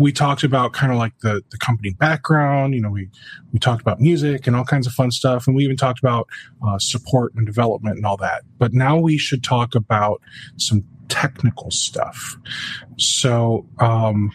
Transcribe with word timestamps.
we 0.00 0.12
talked 0.12 0.42
about 0.42 0.72
kind 0.72 0.90
of 0.90 0.96
like 0.96 1.18
the 1.18 1.42
the 1.50 1.58
company 1.58 1.90
background. 1.90 2.74
You 2.74 2.80
know, 2.80 2.90
we 2.90 3.10
we 3.52 3.58
talked 3.58 3.82
about 3.82 4.00
music 4.00 4.46
and 4.46 4.56
all 4.56 4.64
kinds 4.64 4.86
of 4.86 4.94
fun 4.94 5.10
stuff, 5.10 5.46
and 5.46 5.54
we 5.54 5.62
even 5.62 5.76
talked 5.76 5.98
about 5.98 6.26
uh, 6.66 6.78
support 6.78 7.34
and 7.34 7.44
development 7.44 7.98
and 7.98 8.06
all 8.06 8.16
that. 8.16 8.42
But 8.58 8.72
now 8.72 8.98
we 8.98 9.18
should 9.18 9.44
talk 9.44 9.74
about 9.74 10.22
some 10.56 10.84
technical 11.08 11.70
stuff. 11.70 12.38
So, 12.96 13.66
um, 13.78 14.32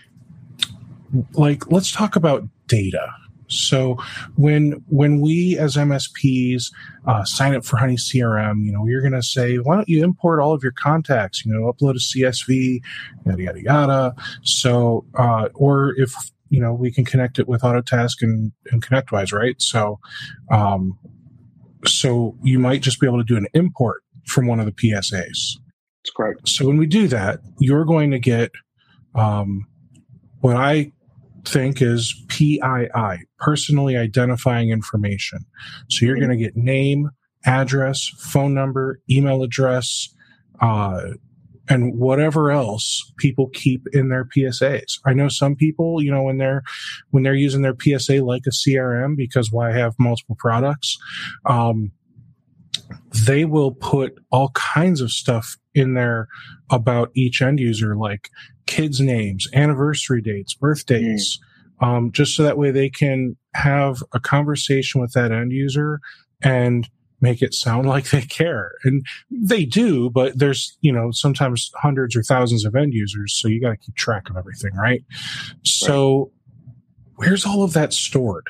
like, 1.34 1.72
let's 1.72 1.92
talk 1.92 2.16
about 2.16 2.48
data. 2.68 3.12
So 3.48 3.98
when 4.36 4.84
when 4.88 5.22
we 5.22 5.58
as 5.58 5.76
MSPs 5.76 6.72
uh, 7.06 7.24
sign 7.24 7.56
up 7.56 7.66
for 7.66 7.78
Honey 7.78 7.98
CRM, 7.98 8.66
you 8.66 8.72
know, 8.72 8.86
you're 8.88 9.02
going 9.02 9.14
to 9.14 9.24
say, 9.24 9.58
why 9.58 9.76
don't 9.76 9.90
you 9.90 10.04
import 10.04 10.40
all 10.40 10.54
of 10.54 10.64
your 10.64 10.72
contacts? 10.72 11.46
You 11.46 11.54
know, 11.54 11.72
upload 11.72 11.96
a 11.96 12.00
CSV, 12.00 12.82
yada 13.26 13.44
yada 13.44 13.62
yada. 13.62 14.16
So, 14.44 15.06
uh, 15.16 15.50
or 15.54 15.94
if 15.98 16.14
you 16.50 16.62
know, 16.62 16.74
we 16.74 16.92
can 16.92 17.06
connect 17.06 17.40
it 17.40 17.48
with 17.48 17.62
Autotask 17.62 18.22
and, 18.22 18.52
and 18.72 18.86
ConnectWise, 18.86 19.34
right? 19.34 19.56
So, 19.60 20.00
um, 20.52 20.98
so 21.86 22.38
you 22.44 22.60
might 22.60 22.82
just 22.82 23.00
be 23.00 23.08
able 23.08 23.18
to 23.18 23.24
do 23.24 23.38
an 23.38 23.48
import 23.54 24.04
from 24.26 24.48
one 24.48 24.60
of 24.60 24.66
the 24.66 24.72
PSAs. 24.72 25.58
That's 26.06 26.12
correct. 26.16 26.48
So 26.48 26.66
when 26.66 26.78
we 26.78 26.86
do 26.86 27.08
that, 27.08 27.40
you're 27.60 27.86
going 27.86 28.12
to 28.12 28.20
get 28.20 28.52
um, 29.16 29.68
what 30.42 30.56
I 30.56 30.92
think 31.46 31.82
is 31.82 32.14
PII, 32.28 32.90
personally 33.40 33.98
identifying 33.98 34.70
information. 34.70 35.40
So 35.90 36.06
you're 36.06 36.18
going 36.18 36.30
to 36.30 36.38
get 36.38 36.56
name, 36.56 37.10
address, 37.46 38.08
phone 38.20 38.54
number, 38.54 39.00
email 39.10 39.44
address, 39.44 40.10
uh, 40.62 41.02
and 41.68 41.98
whatever 41.98 42.52
else 42.52 43.12
people 43.18 43.50
keep 43.54 43.88
in 43.92 44.10
their 44.10 44.26
PSAs. 44.26 45.00
I 45.06 45.14
know 45.14 45.30
some 45.30 45.56
people, 45.56 46.02
you 46.02 46.12
know, 46.12 46.24
when 46.24 46.38
they're 46.38 46.64
when 47.10 47.24
they're 47.24 47.34
using 47.34 47.62
their 47.62 47.76
PSA 47.80 48.24
like 48.24 48.44
a 48.46 48.52
CRM 48.52 49.16
because 49.16 49.52
why 49.52 49.70
well, 49.70 49.78
have 49.78 49.94
multiple 49.98 50.36
products, 50.38 50.98
um, 51.46 51.92
they 53.26 53.46
will 53.46 53.72
put 53.72 54.20
all 54.32 54.50
kinds 54.50 55.02
of 55.02 55.12
stuff 55.12 55.58
in 55.76 55.94
there 55.94 56.28
about 56.70 57.12
each 57.14 57.42
end 57.42 57.60
user, 57.60 57.96
like 57.96 58.30
kids' 58.66 59.00
names, 59.00 59.48
anniversary 59.54 60.22
dates, 60.22 60.54
birthdays, 60.54 61.40
mm. 61.82 61.88
um, 61.88 62.12
just 62.12 62.36
so 62.36 62.44
that 62.44 62.58
way 62.58 62.72
they 62.72 62.90
can 62.90 63.36
have 63.54 64.02
a 64.14 64.20
conversation 64.20 65.02
with 65.02 65.14
that 65.14 65.32
end 65.32 65.52
user 65.52 66.00
and 66.42 66.90
make 67.22 67.42
it 67.42 67.54
sound 67.54 67.88
like 67.88 68.10
they 68.10 68.22
care. 68.22 68.72
And 68.84 69.06
they 69.30 69.66
do, 69.66 70.10
but 70.10 70.38
there's, 70.40 70.78
you 70.82 70.92
know, 70.92 71.12
sometimes 71.12 71.72
hundreds 71.76 72.16
or 72.16 72.24
thousands 72.24 72.66
of 72.66 72.76
end 72.76 72.94
users. 72.94 73.40
So 73.40 73.48
you 73.48 73.62
got 73.62 73.72
to 73.72 73.78
keep 73.78 73.96
track 73.96 74.30
of 74.30 74.38
everything, 74.38 74.74
right? 74.76 75.04
So 75.64 76.32
right. 76.68 76.76
where's 77.16 77.46
all 77.46 77.64
of 77.64 77.74
that 77.74 77.94
stored? 77.94 78.48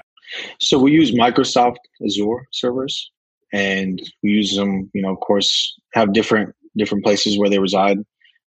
So 0.59 0.79
we 0.79 0.91
use 0.91 1.11
Microsoft 1.11 1.77
Azure 2.03 2.47
servers 2.51 3.11
and 3.53 4.01
we 4.23 4.31
use 4.31 4.55
them, 4.55 4.89
you 4.93 5.01
know, 5.01 5.11
of 5.11 5.19
course, 5.19 5.77
have 5.93 6.13
different, 6.13 6.55
different 6.77 7.03
places 7.03 7.37
where 7.37 7.49
they 7.49 7.59
reside 7.59 7.97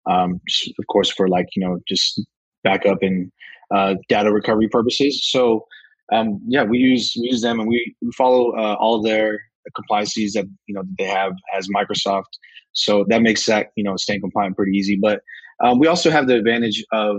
um, 0.10 0.42
of 0.80 0.88
course, 0.88 1.10
for 1.10 1.28
like 1.28 1.48
you 1.56 1.66
know 1.66 1.80
just 1.88 2.22
backup 2.64 3.00
and 3.02 3.32
uh, 3.74 3.96
data 4.10 4.32
recovery 4.32 4.68
purposes. 4.70 5.28
So 5.30 5.66
um, 6.12 6.40
yeah, 6.48 6.64
we 6.64 6.78
use 6.78 7.16
we 7.20 7.30
use 7.30 7.42
them 7.42 7.60
and 7.60 7.70
we, 7.70 7.96
follow 8.16 8.52
uh, 8.58 8.76
all 8.80 9.02
their 9.02 9.40
compliances 9.76 10.34
that 10.34 10.46
you 10.68 10.76
know 10.76 10.84
they 10.98 11.06
have 11.06 11.34
as 11.56 11.68
Microsoft. 11.76 12.32
So 12.74 13.06
that 13.10 13.22
makes 13.22 13.46
that 13.46 13.68
you 13.76 13.84
know 13.84 13.96
staying 13.98 14.22
compliant 14.22 14.56
pretty 14.56 14.74
easy. 14.74 14.98
But 15.02 15.22
um, 15.64 15.80
we 15.80 15.88
also 15.88 16.10
have 16.10 16.28
the 16.28 16.36
advantage 16.36 16.84
of 16.92 17.18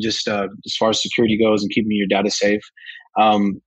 just 0.00 0.28
uh, 0.28 0.48
as 0.66 0.76
far 0.76 0.90
as 0.90 1.02
security 1.02 1.38
goes 1.38 1.62
and 1.62 1.70
keeping 1.70 1.92
your 1.92 2.08
data 2.08 2.30
safe. 2.30 2.62
Um, 3.18 3.62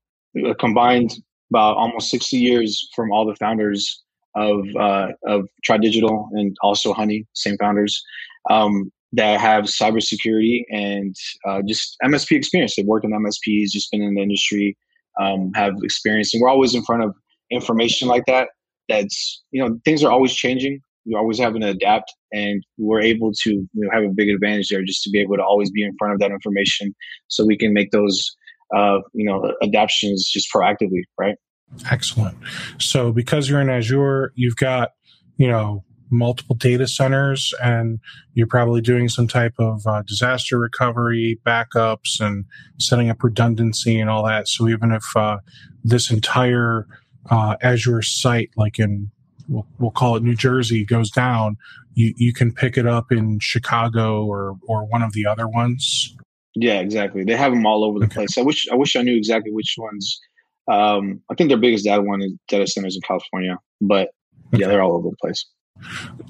combined 0.59 1.16
about 1.50 1.75
almost 1.75 2.11
60 2.11 2.38
years 2.38 2.88
from 2.95 3.11
all 3.11 3.25
the 3.25 3.35
founders 3.38 4.03
of 4.35 4.66
uh, 4.79 5.09
of 5.25 5.47
Try 5.63 5.78
Digital 5.78 6.29
and 6.34 6.56
also 6.62 6.94
Honey, 6.94 7.25
same 7.34 7.57
founders 7.57 8.01
um, 8.50 8.91
that 9.13 9.40
have 9.40 9.66
cybersecurity 9.66 10.63
and 10.69 11.16
uh, 11.47 11.62
just 11.67 11.95
MSP 12.03 12.38
experience. 12.38 12.75
They've 12.75 12.85
worked 12.85 13.06
in 13.06 13.12
MSPs, 13.12 13.72
just 13.72 13.91
been 13.91 14.01
in 14.01 14.16
the 14.16 14.22
industry, 14.22 14.78
um, 15.19 15.51
have 15.56 15.73
experience, 15.84 16.34
and 16.34 16.41
we're 16.41 16.50
always 16.50 16.75
in 16.75 16.84
front 16.84 17.03
of 17.03 17.16
information 17.51 18.07
like 18.07 18.25
that. 18.28 18.50
That's 18.88 19.44
you 19.51 19.62
know 19.62 19.79
things 19.85 20.03
are 20.03 20.12
always 20.12 20.34
changing. 20.34 20.79
You're 21.06 21.19
always 21.19 21.39
having 21.39 21.62
to 21.62 21.69
adapt, 21.69 22.13
and 22.31 22.63
we're 22.78 23.01
able 23.01 23.31
to 23.44 23.50
you 23.50 23.68
know, 23.73 23.89
have 23.91 24.03
a 24.03 24.13
big 24.13 24.29
advantage 24.29 24.69
there, 24.69 24.84
just 24.84 25.01
to 25.03 25.09
be 25.09 25.19
able 25.19 25.38
to 25.38 25.44
always 25.44 25.72
be 25.72 25.84
in 25.84 25.95
front 25.97 26.13
of 26.13 26.19
that 26.19 26.31
information, 26.31 26.94
so 27.28 27.45
we 27.45 27.57
can 27.57 27.73
make 27.73 27.91
those 27.91 28.35
uh, 28.75 29.00
you 29.13 29.25
know 29.25 29.53
adaptations 29.63 30.29
just 30.31 30.47
proactively, 30.53 31.03
right? 31.19 31.35
Excellent. 31.91 32.38
So 32.80 33.12
because 33.12 33.50
you're 33.50 33.62
in 33.62 33.69
Azure, 33.69 34.34
you've 34.35 34.56
got 34.56 34.91
you 35.38 35.47
know 35.47 35.84
multiple 36.12 36.56
data 36.56 36.88
centers 36.88 37.53
and 37.62 38.00
you're 38.34 38.47
probably 38.47 38.81
doing 38.81 39.09
some 39.09 39.28
type 39.28 39.53
of 39.59 39.85
uh, 39.85 40.02
disaster 40.03 40.59
recovery 40.59 41.40
backups 41.46 42.19
and 42.19 42.46
setting 42.80 43.09
up 43.09 43.24
redundancy 43.24 44.00
and 44.00 44.09
all 44.09 44.25
that 44.25 44.47
so 44.47 44.68
even 44.68 44.91
if 44.91 45.03
uh, 45.16 45.38
this 45.84 46.12
entire 46.12 46.88
uh, 47.30 47.56
azure 47.62 48.01
site 48.01 48.50
like 48.57 48.80
in 48.80 49.12
we'll, 49.47 49.68
we'll, 49.78 49.91
call 49.91 50.16
it 50.16 50.24
new 50.24 50.36
jersey 50.36 50.84
goes 50.84 51.12
down 51.12 51.57
you, 51.94 52.13
you 52.18 52.34
can 52.34 52.51
pick 52.51 52.78
it 52.78 52.88
up 52.88 53.12
in 53.12 53.40
chicago 53.40 54.25
or, 54.25 54.57
or 54.68 54.86
one 54.86 55.03
of 55.03 55.13
the 55.13 55.25
other 55.25 55.47
ones 55.47 56.16
yeah 56.56 56.80
exactly 56.80 57.24
they 57.24 57.36
have 57.36 57.51
them 57.51 57.66
all 57.66 57.84
over 57.84 58.00
the 58.00 58.06
okay. 58.06 58.16
place 58.16 58.38
i 58.38 58.41
wish 58.41 58.68
i 58.72 58.75
wish 58.75 58.96
i 58.96 59.01
knew 59.01 59.16
exactly 59.16 59.51
which 59.51 59.75
ones 59.78 60.19
um, 60.69 61.22
i 61.30 61.35
think 61.35 61.50
their 61.50 61.57
biggest 61.57 61.85
data 61.85 62.02
one 62.02 62.22
is 62.22 62.34
data 62.47 62.68
centers 62.68 62.96
in 62.96 63.02
california 63.02 63.57
but 63.81 64.09
yeah 64.52 64.68
they're 64.68 64.81
all 64.81 64.94
over 64.94 65.09
the 65.09 65.16
place. 65.18 65.46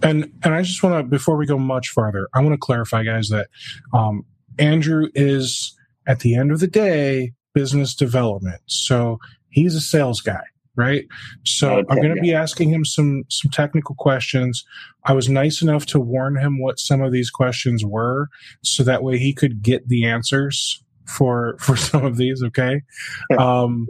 And 0.03 0.31
and 0.43 0.53
I 0.53 0.61
just 0.61 0.83
want 0.83 0.95
to 0.95 1.03
before 1.03 1.37
we 1.37 1.45
go 1.45 1.57
much 1.57 1.89
farther, 1.89 2.27
I 2.33 2.41
want 2.41 2.53
to 2.53 2.57
clarify, 2.57 3.03
guys, 3.03 3.29
that 3.29 3.47
um, 3.93 4.25
Andrew 4.57 5.07
is 5.15 5.75
at 6.07 6.19
the 6.19 6.35
end 6.35 6.51
of 6.51 6.59
the 6.59 6.67
day 6.67 7.33
business 7.53 7.95
development, 7.95 8.61
so 8.67 9.17
he's 9.49 9.75
a 9.75 9.81
sales 9.81 10.21
guy, 10.21 10.43
right? 10.75 11.05
So 11.45 11.83
I'm 11.89 11.97
going 11.97 12.15
to 12.15 12.21
be 12.21 12.33
asking 12.33 12.69
him 12.69 12.85
some 12.85 13.23
some 13.29 13.51
technical 13.51 13.95
questions. 13.95 14.63
I 15.05 15.13
was 15.13 15.29
nice 15.29 15.61
enough 15.61 15.85
to 15.87 15.99
warn 15.99 16.37
him 16.37 16.61
what 16.61 16.79
some 16.79 17.01
of 17.01 17.11
these 17.11 17.31
questions 17.31 17.83
were, 17.83 18.27
so 18.63 18.83
that 18.83 19.03
way 19.03 19.17
he 19.17 19.33
could 19.33 19.63
get 19.63 19.87
the 19.87 20.05
answers 20.05 20.83
for 21.09 21.57
for 21.59 21.75
some 21.89 22.05
of 22.05 22.17
these 22.17 22.43
okay 22.43 22.81
um 23.37 23.87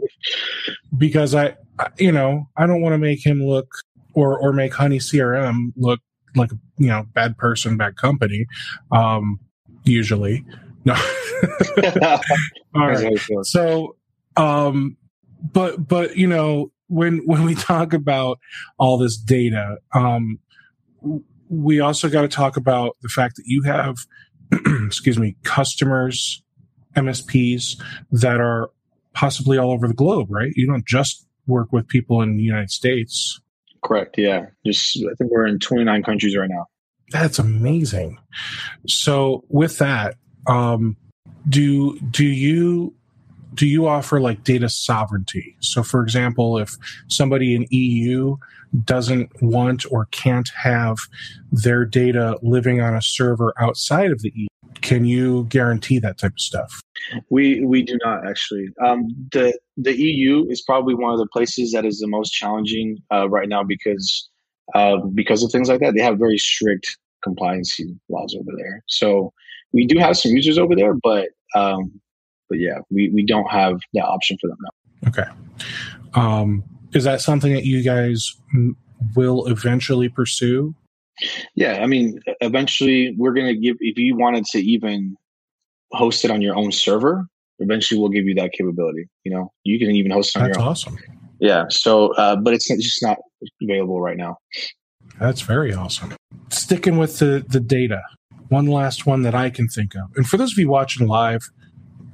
because 0.98 1.34
i 1.34 1.54
you 1.98 2.12
know 2.12 2.48
i 2.56 2.66
don't 2.66 2.80
want 2.80 2.92
to 2.92 2.98
make 2.98 3.24
him 3.24 3.44
look 3.44 3.68
or 4.14 4.38
or 4.38 4.52
make 4.52 4.74
Honey 4.74 4.98
CRM 4.98 5.72
look 5.76 6.00
like 6.36 6.52
a 6.52 6.58
you 6.78 6.88
know 6.88 7.04
bad 7.14 7.36
person, 7.38 7.76
bad 7.76 7.96
company. 7.96 8.46
Um, 8.92 9.38
usually, 9.84 10.44
no. 10.84 10.94
All 12.74 12.88
right. 12.88 13.18
So, 13.42 13.96
um, 14.36 14.96
but 15.52 15.86
but 15.86 16.16
you 16.16 16.26
know 16.26 16.70
when 16.88 17.18
when 17.26 17.44
we 17.44 17.54
talk 17.54 17.92
about 17.92 18.38
all 18.78 18.98
this 18.98 19.16
data, 19.16 19.78
um, 19.94 20.38
we 21.48 21.80
also 21.80 22.08
got 22.08 22.22
to 22.22 22.28
talk 22.28 22.56
about 22.56 22.96
the 23.02 23.08
fact 23.08 23.36
that 23.36 23.44
you 23.46 23.62
have, 23.62 23.96
excuse 24.86 25.18
me, 25.18 25.36
customers, 25.42 26.42
MSPs 26.96 27.80
that 28.10 28.40
are 28.40 28.70
possibly 29.12 29.58
all 29.58 29.72
over 29.72 29.88
the 29.88 29.94
globe, 29.94 30.28
right? 30.30 30.52
You 30.54 30.66
don't 30.66 30.86
just 30.86 31.26
work 31.46 31.72
with 31.72 31.88
people 31.88 32.22
in 32.22 32.36
the 32.36 32.42
United 32.42 32.70
States. 32.70 33.40
Correct. 33.82 34.18
Yeah. 34.18 34.46
Just 34.64 34.98
I 34.98 35.14
think 35.14 35.30
we're 35.30 35.46
in 35.46 35.58
29 35.58 36.02
countries 36.02 36.36
right 36.36 36.50
now. 36.50 36.66
That's 37.10 37.38
amazing. 37.38 38.18
So 38.86 39.44
with 39.48 39.78
that, 39.78 40.16
um, 40.46 40.96
do 41.48 41.98
do 41.98 42.24
you 42.24 42.94
do 43.60 43.66
you 43.66 43.86
offer 43.86 44.22
like 44.22 44.42
data 44.42 44.70
sovereignty? 44.70 45.54
So, 45.60 45.82
for 45.82 46.02
example, 46.02 46.56
if 46.56 46.78
somebody 47.08 47.54
in 47.54 47.66
EU 47.68 48.38
doesn't 48.84 49.30
want 49.42 49.84
or 49.90 50.06
can't 50.12 50.48
have 50.56 50.96
their 51.52 51.84
data 51.84 52.38
living 52.40 52.80
on 52.80 52.96
a 52.96 53.02
server 53.02 53.52
outside 53.60 54.12
of 54.12 54.22
the 54.22 54.32
EU, 54.34 54.46
can 54.80 55.04
you 55.04 55.44
guarantee 55.50 55.98
that 55.98 56.16
type 56.16 56.32
of 56.32 56.40
stuff? 56.40 56.80
We 57.28 57.62
we 57.62 57.82
do 57.82 57.98
not 58.02 58.26
actually. 58.26 58.68
Um, 58.82 59.08
the 59.30 59.58
the 59.76 59.94
EU 59.94 60.46
is 60.48 60.62
probably 60.62 60.94
one 60.94 61.12
of 61.12 61.18
the 61.18 61.28
places 61.30 61.72
that 61.72 61.84
is 61.84 61.98
the 61.98 62.08
most 62.08 62.30
challenging 62.30 62.96
uh, 63.12 63.28
right 63.28 63.46
now 63.46 63.62
because 63.62 64.30
uh, 64.74 64.96
because 65.14 65.44
of 65.44 65.52
things 65.52 65.68
like 65.68 65.80
that. 65.80 65.92
They 65.94 66.02
have 66.02 66.18
very 66.18 66.38
strict 66.38 66.96
compliance 67.22 67.78
laws 68.08 68.34
over 68.40 68.52
there. 68.56 68.82
So 68.86 69.34
we 69.74 69.86
do 69.86 69.98
have 69.98 70.16
some 70.16 70.32
users 70.32 70.56
over 70.56 70.74
there, 70.74 70.94
but 70.94 71.28
um, 71.54 72.00
but 72.50 72.58
yeah, 72.58 72.80
we 72.90 73.08
we 73.08 73.24
don't 73.24 73.50
have 73.50 73.78
that 73.94 74.04
option 74.04 74.36
for 74.40 74.48
them 74.48 74.58
now. 74.60 75.08
Okay. 75.08 75.24
Um, 76.14 76.62
is 76.92 77.04
that 77.04 77.22
something 77.22 77.52
that 77.54 77.64
you 77.64 77.82
guys 77.82 78.36
will 79.14 79.46
eventually 79.46 80.08
pursue? 80.08 80.74
Yeah, 81.54 81.80
I 81.82 81.86
mean, 81.86 82.20
eventually 82.40 83.14
we're 83.16 83.32
going 83.32 83.46
to 83.46 83.54
give, 83.54 83.76
if 83.80 83.98
you 83.98 84.16
wanted 84.16 84.44
to 84.46 84.58
even 84.58 85.16
host 85.92 86.24
it 86.24 86.30
on 86.30 86.42
your 86.42 86.56
own 86.56 86.72
server, 86.72 87.26
eventually 87.58 88.00
we'll 88.00 88.08
give 88.08 88.24
you 88.24 88.34
that 88.34 88.52
capability. 88.52 89.08
You 89.24 89.32
know, 89.32 89.52
you 89.64 89.78
can 89.78 89.90
even 89.90 90.10
host 90.10 90.34
it 90.34 90.40
on 90.40 90.48
That's 90.48 90.56
your 90.56 90.62
own. 90.62 90.68
That's 90.70 90.86
awesome. 90.86 90.98
Yeah. 91.38 91.64
So, 91.68 92.14
uh, 92.14 92.36
but 92.36 92.54
it's, 92.54 92.70
it's 92.70 92.84
just 92.84 93.02
not 93.02 93.18
available 93.62 94.00
right 94.00 94.16
now. 94.16 94.38
That's 95.20 95.42
very 95.42 95.72
awesome. 95.74 96.16
Sticking 96.48 96.96
with 96.96 97.18
the, 97.18 97.44
the 97.48 97.60
data, 97.60 98.02
one 98.48 98.66
last 98.66 99.06
one 99.06 99.22
that 99.22 99.34
I 99.34 99.50
can 99.50 99.68
think 99.68 99.94
of. 99.94 100.10
And 100.16 100.26
for 100.26 100.38
those 100.38 100.52
of 100.52 100.58
you 100.58 100.68
watching 100.68 101.06
live, 101.06 101.42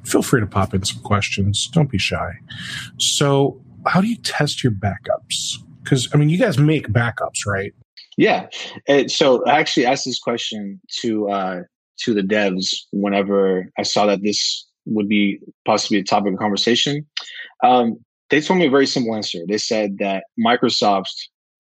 feel 0.07 0.23
free 0.23 0.41
to 0.41 0.47
pop 0.47 0.73
in 0.75 0.85
some 0.85 1.03
questions. 1.03 1.69
Don't 1.73 1.91
be 1.91 1.99
shy. 1.99 2.33
So, 2.99 3.61
how 3.87 4.01
do 4.01 4.09
you 4.09 4.17
test 4.17 4.63
your 4.63 4.73
backups? 4.73 5.59
Because, 5.83 6.09
I 6.13 6.17
mean, 6.17 6.29
you 6.29 6.39
guys 6.39 6.59
make 6.59 6.89
backups, 6.89 7.47
right? 7.47 7.73
Yeah. 8.17 8.49
So 9.09 9.45
I 9.45 9.61
actually 9.61 9.87
asked 9.87 10.07
this 10.07 10.19
question 10.19 10.81
to 11.03 11.29
uh, 11.29 11.61
to 12.01 12.15
the 12.15 12.23
devs 12.23 12.75
whenever 12.93 13.71
I 13.79 13.83
saw 13.83 14.07
that 14.07 14.23
this 14.23 14.67
would 14.87 15.09
be 15.09 15.41
possibly 15.65 15.99
a 15.99 16.05
topic 16.05 16.33
of 16.33 16.39
conversation. 16.39 17.07
Um, 17.63 17.99
they 18.31 18.41
told 18.41 18.59
me 18.59 18.67
a 18.67 18.71
very 18.71 18.87
simple 18.87 19.15
answer. 19.15 19.41
They 19.47 19.59
said 19.59 19.99
that 19.99 20.25
Microsoft, 20.45 21.13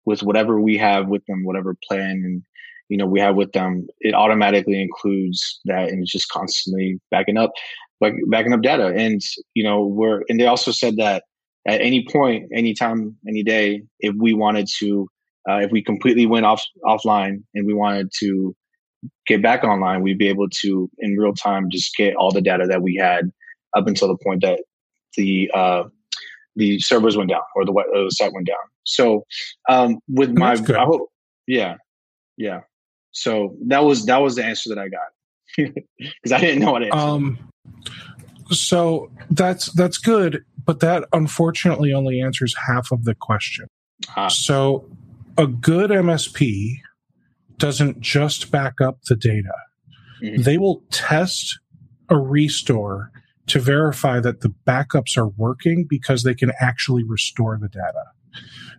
with 0.04 0.22
whatever 0.22 0.60
we 0.60 0.76
have 0.78 1.08
with 1.08 1.24
them, 1.26 1.44
whatever 1.44 1.76
plan 1.86 2.22
and 2.24 2.42
you 2.88 2.96
know 2.96 3.06
we 3.06 3.20
have 3.20 3.36
with 3.36 3.52
them, 3.52 3.86
it 4.00 4.14
automatically 4.14 4.80
includes 4.80 5.60
that 5.66 5.88
and 5.88 6.02
it's 6.02 6.12
just 6.12 6.30
constantly 6.30 7.00
backing 7.10 7.36
up, 7.36 7.52
like 8.00 8.14
backing 8.28 8.52
up 8.52 8.62
data. 8.62 8.92
And 8.96 9.20
you 9.54 9.64
know 9.64 9.84
we're 9.84 10.22
and 10.28 10.40
they 10.40 10.46
also 10.46 10.70
said 10.70 10.96
that 10.96 11.24
at 11.66 11.80
any 11.80 12.06
point, 12.10 12.50
anytime, 12.54 13.16
any 13.28 13.42
day, 13.42 13.82
if 14.00 14.14
we 14.18 14.34
wanted 14.34 14.68
to 14.78 15.08
uh, 15.48 15.58
if 15.58 15.70
we 15.70 15.82
completely 15.82 16.26
went 16.26 16.46
off 16.46 16.62
offline 16.84 17.42
and 17.54 17.66
we 17.66 17.74
wanted 17.74 18.10
to 18.20 18.54
get 19.26 19.42
back 19.42 19.64
online, 19.64 20.02
we'd 20.02 20.18
be 20.18 20.28
able 20.28 20.48
to 20.62 20.90
in 20.98 21.16
real 21.16 21.34
time 21.34 21.68
just 21.70 21.94
get 21.96 22.16
all 22.16 22.32
the 22.32 22.40
data 22.40 22.66
that 22.66 22.82
we 22.82 22.96
had 22.96 23.30
up 23.76 23.86
until 23.86 24.08
the 24.08 24.18
point 24.24 24.42
that 24.42 24.60
the 25.16 25.50
uh, 25.54 25.84
the 26.56 26.78
servers 26.80 27.16
went 27.16 27.30
down 27.30 27.42
or 27.54 27.64
the, 27.64 27.72
or 27.72 28.04
the 28.04 28.10
site 28.10 28.32
went 28.32 28.46
down. 28.46 28.56
So 28.84 29.24
um, 29.68 29.98
with 30.08 30.30
my, 30.30 30.52
I 30.52 30.84
hope, 30.84 31.08
yeah, 31.46 31.76
yeah. 32.36 32.60
So 33.12 33.56
that 33.66 33.84
was 33.84 34.06
that 34.06 34.18
was 34.18 34.36
the 34.36 34.44
answer 34.44 34.74
that 34.74 34.78
I 34.78 34.88
got 34.88 35.08
because 35.56 36.32
I 36.32 36.40
didn't 36.40 36.60
know 36.60 36.72
what 36.72 36.82
it. 36.82 36.92
Um, 36.92 37.38
so 38.50 39.10
that's 39.30 39.72
that's 39.72 39.98
good, 39.98 40.44
but 40.64 40.80
that 40.80 41.04
unfortunately 41.12 41.92
only 41.92 42.20
answers 42.20 42.54
half 42.66 42.92
of 42.92 43.04
the 43.04 43.14
question. 43.14 43.66
Ah. 44.16 44.28
So 44.28 44.88
a 45.38 45.46
good 45.46 45.90
MSP 45.90 46.78
doesn't 47.58 48.00
just 48.00 48.50
back 48.50 48.80
up 48.80 49.02
the 49.08 49.16
data. 49.16 49.54
Mm-hmm. 50.22 50.42
They 50.42 50.58
will 50.58 50.82
test 50.90 51.58
a 52.08 52.18
restore 52.18 53.10
to 53.46 53.60
verify 53.60 54.20
that 54.20 54.40
the 54.40 54.52
backups 54.66 55.16
are 55.16 55.28
working 55.28 55.86
because 55.88 56.22
they 56.22 56.34
can 56.34 56.52
actually 56.60 57.04
restore 57.04 57.58
the 57.60 57.68
data. 57.68 58.04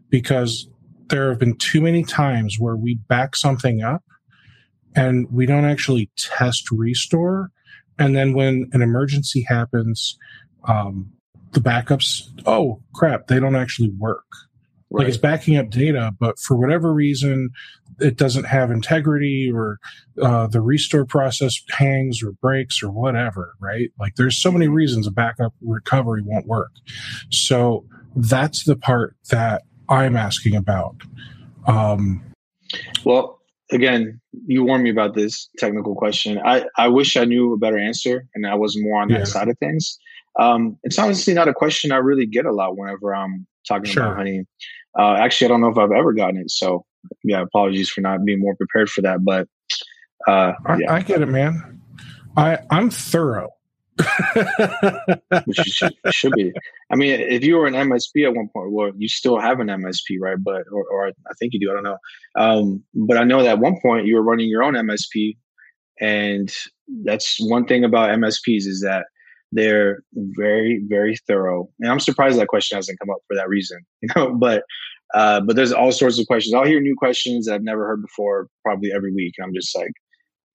Because 0.10 0.68
there 1.10 1.30
have 1.30 1.40
been 1.40 1.56
too 1.58 1.82
many 1.82 2.04
times 2.04 2.58
where 2.60 2.76
we 2.76 2.96
back 3.08 3.36
something 3.36 3.82
up 3.82 4.04
and 4.96 5.32
we 5.32 5.46
don't 5.46 5.66
actually 5.66 6.10
test 6.18 6.70
restore. 6.72 7.52
And 8.00 8.16
then 8.16 8.34
when 8.34 8.70
an 8.74 8.82
emergency 8.82 9.46
happens, 9.48 10.18
um, 10.68 11.12
the 11.54 11.60
backups, 11.60 12.30
oh 12.46 12.82
crap, 12.94 13.28
they 13.28 13.40
don't 13.40 13.56
actually 13.56 13.90
work. 13.98 14.26
Right. 14.90 15.02
Like 15.02 15.08
it's 15.10 15.18
backing 15.18 15.58
up 15.58 15.70
data, 15.70 16.14
but 16.18 16.40
for 16.40 16.56
whatever 16.56 16.94
reason, 16.94 17.50
it 18.00 18.16
doesn't 18.16 18.46
have 18.46 18.72
integrity 18.72 19.52
or 19.54 19.80
uh, 20.22 20.48
the 20.48 20.62
restore 20.62 21.06
process 21.06 21.60
hangs 21.72 22.24
or 22.24 22.32
breaks 22.34 22.82
or 22.82 22.90
whatever, 22.90 23.56
right? 23.60 23.90
Like 24.00 24.16
there's 24.16 24.42
so 24.42 24.52
many 24.52 24.68
reasons 24.68 25.06
a 25.06 25.12
backup 25.12 25.54
recovery 25.62 26.22
won't 26.24 26.48
work. 26.48 26.72
So 27.32 27.86
that's 28.16 28.64
the 28.64 28.76
part 28.78 29.16
that 29.30 29.64
I'm 29.90 30.16
asking 30.16 30.56
about. 30.56 30.96
Um, 31.66 32.24
well, 33.04 33.37
again, 33.72 34.20
you 34.46 34.64
warned 34.64 34.84
me 34.84 34.90
about 34.90 35.16
this 35.16 35.50
technical 35.58 35.96
question. 35.96 36.40
I, 36.44 36.66
I 36.78 36.88
wish 36.88 37.18
I 37.18 37.26
knew 37.26 37.54
a 37.54 37.58
better 37.58 37.78
answer 37.78 38.26
and 38.36 38.46
I 38.46 38.56
was 38.56 38.78
more 38.80 39.02
on 39.02 39.10
that 39.10 39.20
yeah. 39.20 39.26
side 39.26 39.50
of 39.50 39.58
things. 39.60 39.98
Um, 40.40 40.78
it's 40.84 41.00
honestly 41.00 41.34
not 41.34 41.48
a 41.48 41.54
question 41.54 41.92
I 41.92 41.98
really 41.98 42.26
get 42.26 42.46
a 42.46 42.52
lot 42.52 42.78
whenever 42.78 43.14
I'm 43.14 43.48
talking 43.68 43.92
sure. 43.92 44.04
about 44.04 44.18
honey. 44.18 44.46
Uh, 44.98 45.14
actually, 45.14 45.46
I 45.46 45.48
don't 45.50 45.62
know 45.62 45.70
if 45.70 45.78
I've 45.78 45.92
ever 45.92 46.14
gotten 46.14 46.38
it. 46.38 46.52
So, 46.52 46.86
yeah, 47.24 47.42
apologies 47.42 47.90
for 47.90 48.02
not 48.02 48.24
being 48.26 48.40
more 48.40 48.56
prepared 48.56 48.90
for 48.90 49.02
that. 49.02 49.24
But 49.24 49.48
uh, 50.28 50.54
yeah. 50.80 50.92
I, 50.92 50.98
I 50.98 51.02
get 51.02 51.22
it, 51.22 51.28
man. 51.28 51.82
I 52.36 52.60
I'm 52.70 52.90
thorough. 52.90 53.50
Which 55.46 55.58
should, 55.58 55.94
should, 56.12 56.34
be. 56.34 56.52
I 56.92 56.96
mean, 56.96 57.20
if 57.20 57.44
you 57.44 57.56
were 57.58 57.68
an 57.68 57.74
MSP 57.74 58.26
at 58.26 58.36
one 58.36 58.50
point, 58.54 58.72
well, 58.72 58.92
you 58.98 59.08
still 59.08 59.40
have 59.40 59.60
an 59.60 59.68
MSP, 59.68 60.18
right? 60.20 60.38
But 60.40 60.64
or, 60.72 60.86
or 60.92 61.08
I 61.08 61.34
think 61.40 61.54
you 61.54 61.60
do. 61.60 61.72
I 61.72 61.74
don't 61.74 61.84
know. 61.84 61.98
Um, 62.38 62.84
but 62.94 63.18
I 63.18 63.24
know 63.24 63.42
that 63.44 63.54
at 63.54 63.60
one 63.60 63.80
point 63.82 64.06
you 64.06 64.16
were 64.16 64.24
running 64.24 64.50
your 64.50 64.64
own 64.64 64.74
MSP, 64.74 65.38
and 66.00 66.54
that's 67.04 67.38
one 67.40 67.66
thing 67.66 67.84
about 67.84 68.18
MSPs 68.18 68.68
is 68.68 68.82
that 68.82 69.06
they're 69.52 70.00
very, 70.14 70.84
very 70.88 71.18
thorough. 71.28 71.70
And 71.80 71.92
I'm 71.92 72.00
surprised 72.00 72.40
that 72.40 72.48
question 72.48 72.76
hasn't 72.76 73.00
come 73.00 73.10
up 73.10 73.20
for 73.28 73.36
that 73.36 73.48
reason, 73.48 73.80
you 74.02 74.10
know, 74.16 74.34
but, 74.36 74.64
uh, 75.14 75.42
but 75.42 75.56
there's 75.56 75.72
all 75.72 75.92
sorts 75.92 76.20
of 76.20 76.28
questions. 76.28 76.54
I'll 76.54 76.66
hear 76.66 76.82
new 76.82 76.96
questions 76.98 77.46
that 77.46 77.56
I've 77.56 77.64
never 77.64 77.88
heard 77.88 78.02
before 78.02 78.48
probably 78.64 78.92
every 78.94 79.14
week. 79.14 79.36
And 79.38 79.46
I'm 79.46 79.54
just 79.54 79.76
like, 79.76 79.92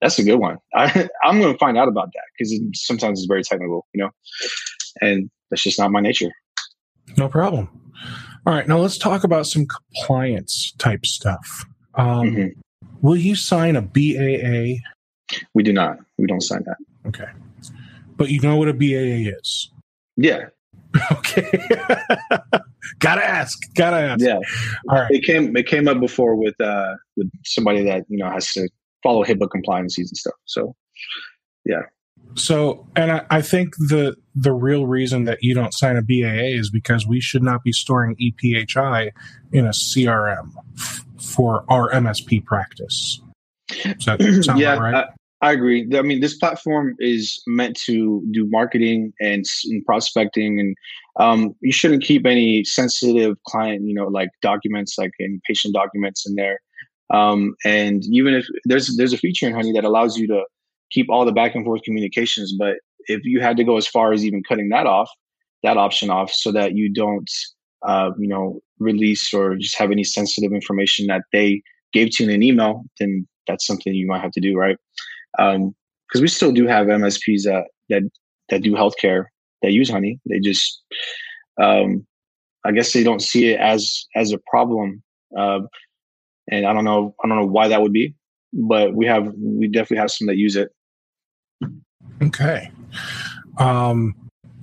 that's 0.02 0.18
a 0.18 0.22
good 0.22 0.36
one. 0.36 0.58
I, 0.74 1.08
I'm 1.24 1.40
going 1.40 1.52
to 1.52 1.58
find 1.58 1.78
out 1.78 1.88
about 1.88 2.10
that 2.12 2.24
because 2.36 2.52
it, 2.52 2.62
sometimes 2.74 3.20
it's 3.20 3.26
very 3.26 3.42
technical, 3.42 3.86
you 3.94 4.02
know, 4.02 4.10
and 5.00 5.30
that's 5.50 5.62
just 5.62 5.78
not 5.78 5.90
my 5.90 6.00
nature. 6.00 6.30
No 7.16 7.28
problem. 7.28 7.70
All 8.46 8.52
right. 8.52 8.68
Now 8.68 8.78
let's 8.78 8.98
talk 8.98 9.24
about 9.24 9.46
some 9.46 9.66
compliance 9.66 10.74
type 10.76 11.06
stuff. 11.06 11.64
Um, 11.94 12.26
mm-hmm. 12.26 12.60
Will 13.00 13.16
you 13.16 13.34
sign 13.34 13.76
a 13.76 13.82
BAA? 13.82 14.82
We 15.54 15.62
do 15.62 15.72
not. 15.72 15.96
We 16.18 16.26
don't 16.26 16.42
sign 16.42 16.64
that. 16.66 16.76
Okay 17.06 17.26
but 18.22 18.30
you 18.30 18.40
know 18.40 18.54
what 18.56 18.68
a 18.68 18.72
BAA 18.72 19.30
is. 19.38 19.70
Yeah. 20.16 20.46
Okay. 21.10 21.50
gotta 22.98 23.24
ask. 23.24 23.58
Gotta 23.74 23.96
ask. 23.96 24.20
Yeah. 24.20 24.38
All 24.90 25.00
right. 25.00 25.10
It 25.10 25.24
came 25.24 25.56
it 25.56 25.66
came 25.66 25.88
up 25.88 25.98
before 26.00 26.36
with 26.36 26.54
uh 26.60 26.96
with 27.16 27.30
somebody 27.46 27.82
that, 27.84 28.04
you 28.08 28.18
know, 28.18 28.30
has 28.30 28.52
to 28.52 28.68
follow 29.02 29.24
HIPAA 29.24 29.50
compliances 29.50 30.10
and 30.10 30.16
stuff. 30.16 30.34
So 30.46 30.74
yeah. 31.64 31.82
So 32.34 32.86
and 32.96 33.12
I, 33.12 33.26
I 33.30 33.42
think 33.42 33.74
the 33.76 34.16
the 34.34 34.52
real 34.52 34.86
reason 34.86 35.24
that 35.24 35.38
you 35.42 35.54
don't 35.54 35.74
sign 35.74 35.96
a 35.96 36.02
BAA 36.02 36.56
is 36.58 36.70
because 36.70 37.06
we 37.06 37.20
should 37.20 37.42
not 37.42 37.62
be 37.62 37.72
storing 37.72 38.16
EPHI 38.16 39.10
in 39.52 39.66
a 39.66 39.70
CRM 39.70 40.50
f- 40.78 41.04
for 41.20 41.64
our 41.68 41.90
MSP 41.90 42.44
practice. 42.44 43.20
Sound 43.98 44.20
yeah, 44.58 44.76
right? 44.76 45.06
I 45.42 45.50
agree. 45.50 45.88
I 45.94 46.02
mean, 46.02 46.20
this 46.20 46.36
platform 46.38 46.94
is 47.00 47.42
meant 47.48 47.76
to 47.86 48.24
do 48.30 48.46
marketing 48.48 49.12
and, 49.20 49.44
and 49.64 49.84
prospecting, 49.84 50.60
and 50.60 50.76
um, 51.18 51.56
you 51.60 51.72
shouldn't 51.72 52.04
keep 52.04 52.26
any 52.26 52.62
sensitive 52.62 53.36
client, 53.48 53.82
you 53.84 53.92
know, 53.92 54.06
like 54.06 54.28
documents, 54.40 54.96
like 54.96 55.10
any 55.20 55.40
patient 55.44 55.74
documents 55.74 56.24
in 56.28 56.36
there. 56.36 56.60
Um, 57.12 57.54
and 57.64 58.02
even 58.10 58.34
if 58.34 58.46
there's 58.64 58.96
there's 58.96 59.12
a 59.12 59.18
feature 59.18 59.46
in 59.46 59.54
Honey 59.54 59.72
that 59.72 59.84
allows 59.84 60.16
you 60.16 60.26
to 60.28 60.44
keep 60.90 61.08
all 61.10 61.24
the 61.24 61.32
back 61.32 61.54
and 61.54 61.64
forth 61.64 61.82
communications, 61.82 62.54
but 62.58 62.76
if 63.06 63.24
you 63.24 63.40
had 63.40 63.56
to 63.56 63.64
go 63.64 63.76
as 63.76 63.86
far 63.86 64.12
as 64.12 64.24
even 64.24 64.42
cutting 64.42 64.68
that 64.70 64.86
off, 64.86 65.10
that 65.62 65.76
option 65.76 66.10
off, 66.10 66.30
so 66.32 66.52
that 66.52 66.74
you 66.74 66.92
don't, 66.92 67.30
uh, 67.86 68.10
you 68.18 68.28
know, 68.28 68.60
release 68.78 69.32
or 69.32 69.56
just 69.56 69.78
have 69.78 69.90
any 69.90 70.04
sensitive 70.04 70.52
information 70.52 71.06
that 71.06 71.22
they 71.32 71.62
gave 71.92 72.10
to 72.10 72.24
you 72.24 72.30
in 72.30 72.34
an 72.34 72.42
email, 72.42 72.84
then 72.98 73.26
that's 73.46 73.66
something 73.66 73.94
you 73.94 74.06
might 74.06 74.22
have 74.22 74.32
to 74.32 74.40
do, 74.40 74.56
right? 74.56 74.76
because 75.36 75.56
um, 75.56 76.20
we 76.20 76.28
still 76.28 76.52
do 76.52 76.66
have 76.66 76.86
MSPs 76.86 77.42
that 77.44 77.64
that 77.88 78.02
that 78.50 78.62
do 78.62 78.72
healthcare 78.72 79.26
that 79.62 79.72
use 79.72 79.90
Honey. 79.90 80.18
They 80.28 80.40
just, 80.40 80.82
um, 81.60 82.06
I 82.64 82.72
guess 82.72 82.92
they 82.92 83.02
don't 83.02 83.22
see 83.22 83.50
it 83.50 83.60
as 83.60 84.06
as 84.14 84.32
a 84.32 84.38
problem. 84.50 85.02
Uh, 85.36 85.60
and 86.50 86.66
I 86.66 86.72
don't 86.72 86.84
know, 86.84 87.14
I 87.22 87.28
don't 87.28 87.38
know 87.38 87.46
why 87.46 87.68
that 87.68 87.82
would 87.82 87.92
be, 87.92 88.14
but 88.52 88.94
we 88.94 89.06
have 89.06 89.32
we 89.38 89.68
definitely 89.68 89.98
have 89.98 90.10
some 90.10 90.26
that 90.26 90.36
use 90.36 90.56
it. 90.56 90.70
Okay. 92.22 92.70
Um, 93.58 94.14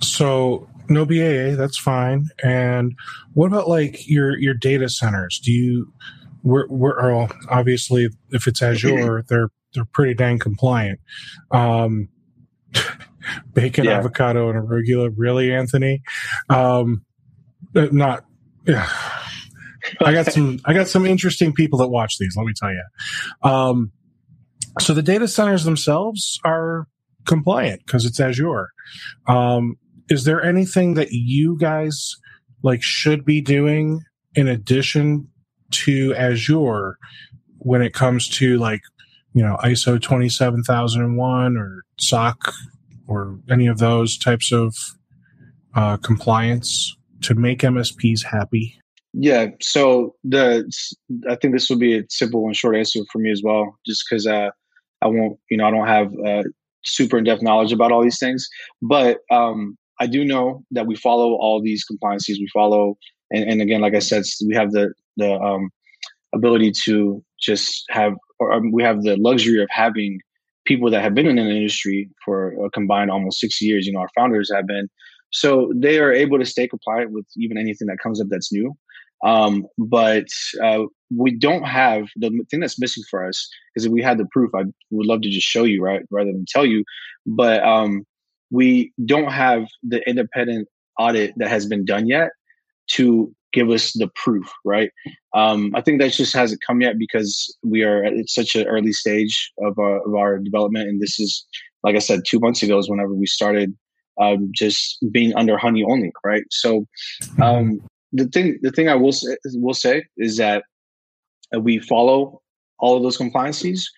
so 0.01 0.67
no 0.89 1.05
BAA, 1.05 1.55
that's 1.55 1.77
fine. 1.77 2.29
And 2.43 2.93
what 3.33 3.47
about 3.47 3.67
like 3.67 4.07
your 4.07 4.37
your 4.37 4.53
data 4.53 4.89
centers? 4.89 5.39
Do 5.39 5.51
you 5.51 5.93
we're, 6.43 6.67
we're 6.67 7.13
well, 7.13 7.29
obviously 7.49 8.09
if 8.31 8.47
it's 8.47 8.61
Azure, 8.61 9.23
they're 9.29 9.49
they're 9.73 9.85
pretty 9.85 10.13
dang 10.13 10.39
compliant. 10.39 10.99
Um, 11.51 12.09
bacon, 13.53 13.85
yeah. 13.85 13.97
avocado, 13.97 14.49
and 14.49 14.67
arugula, 14.67 15.13
really, 15.15 15.53
Anthony? 15.53 16.01
Um, 16.49 17.05
uh, 17.75 17.87
not. 17.91 18.25
Yeah. 18.65 18.89
I 20.01 20.13
got 20.13 20.31
some. 20.31 20.59
I 20.65 20.73
got 20.73 20.87
some 20.87 21.05
interesting 21.05 21.53
people 21.53 21.79
that 21.79 21.89
watch 21.89 22.17
these. 22.17 22.35
Let 22.35 22.45
me 22.45 22.53
tell 22.55 22.71
you. 22.71 23.49
Um, 23.49 23.91
so 24.79 24.93
the 24.93 25.01
data 25.01 25.27
centers 25.27 25.63
themselves 25.63 26.39
are 26.45 26.87
compliant 27.25 27.81
because 27.85 28.05
it's 28.05 28.19
Azure. 28.19 28.69
Um, 29.27 29.75
is 30.09 30.23
there 30.23 30.43
anything 30.43 30.95
that 30.95 31.11
you 31.11 31.57
guys 31.57 32.15
like 32.63 32.83
should 32.83 33.25
be 33.25 33.41
doing 33.41 34.01
in 34.35 34.47
addition 34.47 35.27
to 35.71 36.13
Azure 36.15 36.97
when 37.59 37.81
it 37.81 37.93
comes 37.93 38.27
to 38.29 38.57
like 38.57 38.81
you 39.33 39.43
know 39.43 39.57
ISO 39.63 40.01
twenty 40.01 40.29
seven 40.29 40.63
thousand 40.63 41.01
and 41.01 41.17
one 41.17 41.57
or 41.57 41.83
SOC 41.99 42.53
or 43.07 43.39
any 43.49 43.67
of 43.67 43.79
those 43.79 44.17
types 44.17 44.51
of 44.51 44.75
uh, 45.75 45.97
compliance 45.97 46.95
to 47.21 47.35
make 47.35 47.59
MSPs 47.59 48.23
happy? 48.23 48.79
Yeah, 49.21 49.47
so 49.61 50.15
the 50.23 50.63
I 51.29 51.35
think 51.35 51.53
this 51.53 51.69
will 51.69 51.77
be 51.77 51.97
a 51.97 52.03
simple 52.09 52.45
and 52.45 52.55
short 52.55 52.77
answer 52.77 53.01
for 53.11 53.19
me 53.19 53.29
as 53.31 53.41
well, 53.43 53.77
just 53.85 54.05
because 54.09 54.25
uh, 54.25 54.49
I 55.01 55.07
won't, 55.07 55.37
you 55.49 55.57
know, 55.57 55.65
I 55.65 55.71
don't 55.71 55.87
have 55.87 56.13
uh, 56.25 56.43
super 56.85 57.17
in 57.17 57.25
depth 57.25 57.41
knowledge 57.41 57.73
about 57.73 57.91
all 57.91 58.01
these 58.01 58.17
things, 58.17 58.47
but 58.81 59.17
um, 59.29 59.77
I 59.99 60.07
do 60.07 60.23
know 60.23 60.63
that 60.71 60.87
we 60.87 60.95
follow 60.95 61.33
all 61.33 61.61
these 61.61 61.83
compliances. 61.83 62.39
We 62.39 62.47
follow, 62.53 62.97
and, 63.29 63.43
and 63.43 63.61
again, 63.61 63.81
like 63.81 63.93
I 63.93 63.99
said, 63.99 64.23
we 64.47 64.55
have 64.55 64.71
the 64.71 64.93
the 65.17 65.33
um, 65.33 65.69
ability 66.33 66.71
to 66.85 67.21
just 67.41 67.83
have, 67.89 68.13
or 68.39 68.53
um, 68.53 68.71
we 68.71 68.83
have 68.83 69.03
the 69.03 69.17
luxury 69.17 69.61
of 69.61 69.67
having 69.69 70.21
people 70.63 70.89
that 70.91 71.01
have 71.01 71.13
been 71.13 71.27
in 71.27 71.37
an 71.37 71.47
industry 71.47 72.09
for 72.23 72.53
a 72.65 72.69
combined 72.69 73.11
almost 73.11 73.41
six 73.41 73.61
years. 73.61 73.85
You 73.85 73.91
know, 73.91 73.99
our 73.99 74.09
founders 74.15 74.49
have 74.55 74.65
been, 74.65 74.87
so 75.31 75.73
they 75.75 75.99
are 75.99 76.13
able 76.13 76.39
to 76.39 76.45
stay 76.45 76.69
compliant 76.69 77.11
with 77.11 77.25
even 77.35 77.57
anything 77.57 77.87
that 77.87 77.99
comes 78.01 78.21
up 78.21 78.27
that's 78.29 78.53
new. 78.53 78.77
Um, 79.25 79.65
but 79.77 80.27
uh, 80.63 80.83
we 81.15 81.35
don't 81.35 81.63
have 81.63 82.07
the 82.15 82.29
thing 82.49 82.59
that's 82.59 82.79
missing 82.79 83.03
for 83.09 83.25
us 83.25 83.47
is 83.75 83.85
if 83.85 83.91
we 83.91 84.01
had 84.01 84.17
the 84.17 84.27
proof. 84.31 84.51
I 84.55 84.63
would 84.91 85.07
love 85.07 85.21
to 85.21 85.29
just 85.29 85.47
show 85.47 85.63
you, 85.63 85.81
right, 85.81 86.01
rather 86.11 86.31
than 86.31 86.45
tell 86.47 86.65
you. 86.65 86.83
But 87.25 87.63
um, 87.63 88.05
we 88.51 88.91
don't 89.05 89.31
have 89.31 89.65
the 89.83 90.07
independent 90.07 90.67
audit 90.97 91.33
that 91.37 91.49
has 91.49 91.65
been 91.65 91.85
done 91.85 92.07
yet 92.07 92.29
to 92.91 93.33
give 93.51 93.69
us 93.69 93.93
the 93.93 94.09
proof, 94.15 94.51
right? 94.63 94.91
Um, 95.33 95.71
I 95.75 95.81
think 95.81 95.99
that 95.99 96.11
just 96.11 96.35
hasn't 96.35 96.61
come 96.65 96.81
yet 96.81 96.97
because 96.97 97.55
we 97.63 97.83
are 97.83 98.03
at 98.03 98.13
such 98.27 98.55
an 98.55 98.67
early 98.67 98.93
stage 98.93 99.51
of 99.63 99.77
our, 99.79 100.05
of 100.05 100.13
our 100.13 100.37
development, 100.39 100.87
and 100.87 101.01
this 101.01 101.19
is, 101.19 101.45
like 101.83 101.95
I 101.95 101.99
said, 101.99 102.21
two 102.25 102.39
months 102.39 102.61
ago 102.61 102.77
is 102.77 102.89
whenever 102.89 103.13
we 103.13 103.25
started 103.25 103.73
um, 104.21 104.51
just 104.53 104.97
being 105.11 105.33
under 105.35 105.57
honey 105.57 105.83
only, 105.83 106.11
right? 106.23 106.43
So 106.51 106.85
um, 107.41 107.79
the 108.11 108.27
thing 108.27 108.59
the 108.61 108.71
thing 108.71 108.89
I 108.89 108.95
will 108.95 109.11
say, 109.11 109.37
will 109.53 109.73
say 109.73 110.03
is 110.17 110.37
that 110.37 110.63
we 111.57 111.79
follow 111.79 112.41
all 112.79 112.97
of 112.97 113.03
those 113.03 113.17
compliances, 113.17 113.89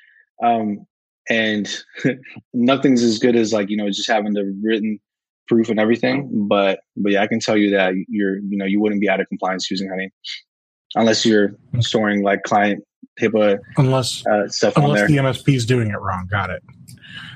um, 0.43 0.85
and 1.29 1.69
nothing's 2.53 3.03
as 3.03 3.19
good 3.19 3.35
as 3.35 3.53
like 3.53 3.69
you 3.69 3.77
know 3.77 3.87
just 3.87 4.09
having 4.09 4.33
the 4.33 4.57
written 4.61 4.99
proof 5.47 5.69
and 5.69 5.79
everything. 5.79 6.47
But 6.47 6.79
but 6.97 7.13
yeah, 7.13 7.21
I 7.21 7.27
can 7.27 7.39
tell 7.39 7.57
you 7.57 7.69
that 7.71 7.93
you're 8.07 8.37
you 8.37 8.57
know 8.57 8.65
you 8.65 8.79
wouldn't 8.79 9.01
be 9.01 9.09
out 9.09 9.19
of 9.19 9.27
compliance 9.27 9.69
using 9.69 9.89
Honey 9.89 10.11
unless 10.95 11.25
you're 11.25 11.55
storing 11.79 12.21
like 12.21 12.43
client 12.43 12.83
HIPAA 13.19 13.59
unless 13.77 14.25
uh, 14.27 14.47
stuff 14.49 14.73
unless 14.75 15.07
the 15.07 15.17
MSP 15.17 15.55
is 15.55 15.65
doing 15.65 15.89
it 15.89 15.99
wrong. 15.99 16.27
Got 16.29 16.49
it. 16.49 16.63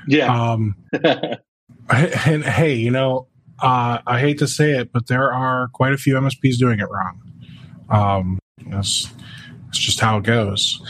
Yeah. 0.08 0.32
Um, 0.32 0.76
and 1.90 2.44
hey, 2.44 2.74
you 2.74 2.90
know 2.90 3.28
uh, 3.60 3.98
I 4.06 4.20
hate 4.20 4.38
to 4.38 4.46
say 4.46 4.72
it, 4.72 4.92
but 4.92 5.06
there 5.06 5.32
are 5.32 5.68
quite 5.68 5.92
a 5.92 5.96
few 5.96 6.14
MSPs 6.14 6.58
doing 6.58 6.80
it 6.80 6.88
wrong. 6.90 7.20
Um, 7.88 8.38
that's, 8.66 9.12
that's 9.66 9.78
just 9.78 10.00
how 10.00 10.18
it 10.18 10.24
goes. 10.24 10.80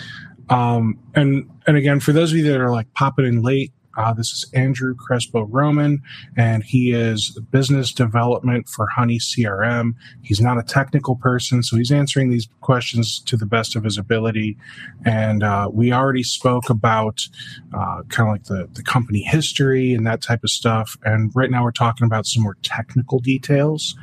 Um, 0.49 0.99
and 1.14 1.50
and 1.66 1.76
again, 1.76 2.00
for 2.00 2.12
those 2.12 2.30
of 2.30 2.38
you 2.38 2.44
that 2.44 2.61
are 2.61 2.70
like 2.70 2.92
popping 2.94 3.26
in 3.26 3.42
late, 3.42 3.73
uh, 3.96 4.12
this 4.12 4.32
is 4.32 4.44
Andrew 4.52 4.94
Crespo 4.94 5.44
Roman, 5.44 6.02
and 6.36 6.62
he 6.62 6.92
is 6.92 7.38
business 7.50 7.92
development 7.92 8.68
for 8.68 8.86
Honey 8.86 9.18
CRM. 9.18 9.94
He's 10.22 10.40
not 10.40 10.58
a 10.58 10.62
technical 10.62 11.16
person, 11.16 11.62
so 11.62 11.76
he's 11.76 11.90
answering 11.90 12.30
these 12.30 12.48
questions 12.60 13.20
to 13.20 13.36
the 13.36 13.46
best 13.46 13.74
of 13.74 13.84
his 13.84 13.96
ability. 13.96 14.56
And 15.04 15.42
uh, 15.42 15.70
we 15.72 15.92
already 15.92 16.22
spoke 16.22 16.68
about 16.68 17.26
uh, 17.72 18.02
kind 18.08 18.28
of 18.28 18.34
like 18.34 18.44
the, 18.44 18.68
the 18.74 18.82
company 18.82 19.22
history 19.22 19.94
and 19.94 20.06
that 20.06 20.22
type 20.22 20.44
of 20.44 20.50
stuff. 20.50 20.96
And 21.04 21.32
right 21.34 21.50
now 21.50 21.64
we're 21.64 21.72
talking 21.72 22.06
about 22.06 22.26
some 22.26 22.42
more 22.42 22.56
technical 22.62 23.18
details. 23.18 23.96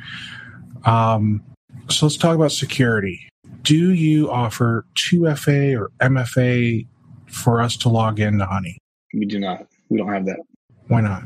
Um, 0.84 1.42
so 1.88 2.06
let's 2.06 2.16
talk 2.16 2.34
about 2.34 2.52
security. 2.52 3.28
Do 3.62 3.92
you 3.92 4.30
offer 4.30 4.84
2FA 4.96 5.78
or 5.78 5.90
MFA 6.00 6.86
for 7.26 7.60
us 7.60 7.76
to 7.78 7.88
log 7.88 8.20
into 8.20 8.44
Honey? 8.44 8.78
We 9.14 9.26
do 9.26 9.38
not 9.38 9.66
we 9.94 10.00
don't 10.00 10.12
have 10.12 10.26
that. 10.26 10.40
Why 10.88 11.00
not? 11.00 11.22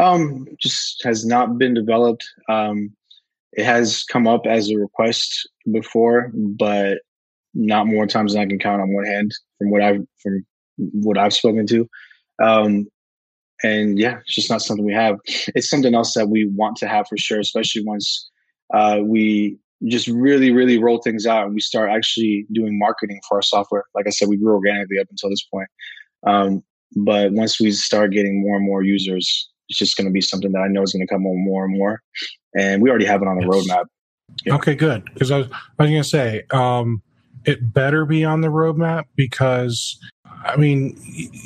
Um, 0.00 0.46
just 0.58 1.04
has 1.04 1.26
not 1.26 1.58
been 1.58 1.74
developed. 1.74 2.24
Um, 2.48 2.96
it 3.52 3.66
has 3.66 4.02
come 4.04 4.26
up 4.26 4.46
as 4.46 4.70
a 4.70 4.78
request 4.78 5.48
before, 5.70 6.32
but 6.34 6.98
not 7.54 7.86
more 7.86 8.06
times 8.06 8.32
than 8.32 8.42
I 8.42 8.46
can 8.46 8.58
count 8.58 8.80
on 8.80 8.94
one 8.94 9.04
hand 9.04 9.30
from 9.58 9.70
what 9.70 9.82
I've 9.82 10.00
from 10.22 10.46
what 10.78 11.18
I've 11.18 11.34
spoken 11.34 11.66
to. 11.66 11.86
Um, 12.42 12.86
and 13.62 13.98
yeah, 13.98 14.20
it's 14.20 14.34
just 14.34 14.48
not 14.50 14.62
something 14.62 14.86
we 14.86 14.94
have. 14.94 15.18
It's 15.54 15.68
something 15.68 15.94
else 15.94 16.14
that 16.14 16.30
we 16.30 16.50
want 16.56 16.78
to 16.78 16.88
have 16.88 17.06
for 17.06 17.18
sure, 17.18 17.38
especially 17.38 17.84
once 17.84 18.30
uh, 18.74 19.00
we 19.04 19.58
just 19.86 20.08
really, 20.08 20.50
really 20.50 20.78
roll 20.78 21.02
things 21.02 21.26
out 21.26 21.44
and 21.44 21.54
we 21.54 21.60
start 21.60 21.90
actually 21.90 22.46
doing 22.52 22.78
marketing 22.78 23.20
for 23.28 23.36
our 23.36 23.42
software. 23.42 23.84
Like 23.94 24.06
I 24.06 24.10
said, 24.10 24.28
we 24.28 24.38
grew 24.38 24.54
organically 24.54 24.98
up 24.98 25.08
until 25.10 25.28
this 25.28 25.44
point. 25.44 25.68
Um, 26.26 26.62
but 26.96 27.32
once 27.32 27.60
we 27.60 27.72
start 27.72 28.12
getting 28.12 28.42
more 28.42 28.56
and 28.56 28.66
more 28.66 28.82
users, 28.82 29.48
it's 29.68 29.78
just 29.78 29.96
going 29.96 30.06
to 30.06 30.12
be 30.12 30.20
something 30.20 30.52
that 30.52 30.60
I 30.60 30.68
know 30.68 30.82
is 30.82 30.92
going 30.92 31.06
to 31.06 31.12
come 31.12 31.26
on 31.26 31.44
more 31.44 31.64
and 31.64 31.76
more. 31.76 32.02
And 32.56 32.82
we 32.82 32.90
already 32.90 33.06
have 33.06 33.22
it 33.22 33.28
on 33.28 33.38
the 33.38 33.46
yes. 33.46 33.66
roadmap. 33.66 33.84
Yeah. 34.44 34.54
Okay, 34.56 34.74
good. 34.74 35.04
Because 35.12 35.30
I 35.30 35.38
was, 35.38 35.46
I 35.50 35.82
was 35.82 35.90
going 35.90 36.02
to 36.02 36.08
say, 36.08 36.42
um, 36.50 37.02
it 37.44 37.72
better 37.72 38.04
be 38.04 38.24
on 38.24 38.40
the 38.40 38.48
roadmap 38.48 39.04
because, 39.16 39.98
I 40.44 40.56
mean, 40.56 40.98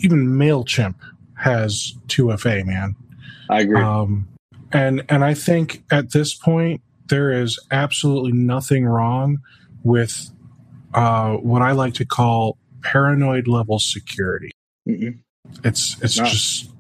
even 0.02 0.26
MailChimp 0.28 0.96
has 1.36 1.94
2FA, 2.08 2.64
man. 2.66 2.96
I 3.48 3.60
agree. 3.60 3.80
Um, 3.80 4.28
and, 4.72 5.04
and 5.08 5.24
I 5.24 5.34
think 5.34 5.84
at 5.90 6.12
this 6.12 6.34
point, 6.34 6.82
there 7.08 7.30
is 7.30 7.58
absolutely 7.70 8.32
nothing 8.32 8.84
wrong 8.84 9.38
with 9.84 10.30
uh, 10.94 11.34
what 11.34 11.62
I 11.62 11.72
like 11.72 11.94
to 11.94 12.04
call 12.04 12.58
paranoid 12.82 13.46
level 13.46 13.78
security. 13.78 14.50
Mm-mm. 14.88 15.18
It's 15.64 16.00
it's 16.02 16.14
just 16.14 16.70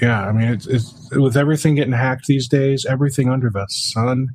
yeah. 0.00 0.26
I 0.26 0.32
mean, 0.32 0.48
it's, 0.48 0.66
it's 0.66 1.10
with 1.12 1.36
everything 1.36 1.74
getting 1.74 1.92
hacked 1.92 2.26
these 2.26 2.48
days, 2.48 2.86
everything 2.86 3.28
under 3.28 3.50
the 3.50 3.66
sun. 3.68 4.28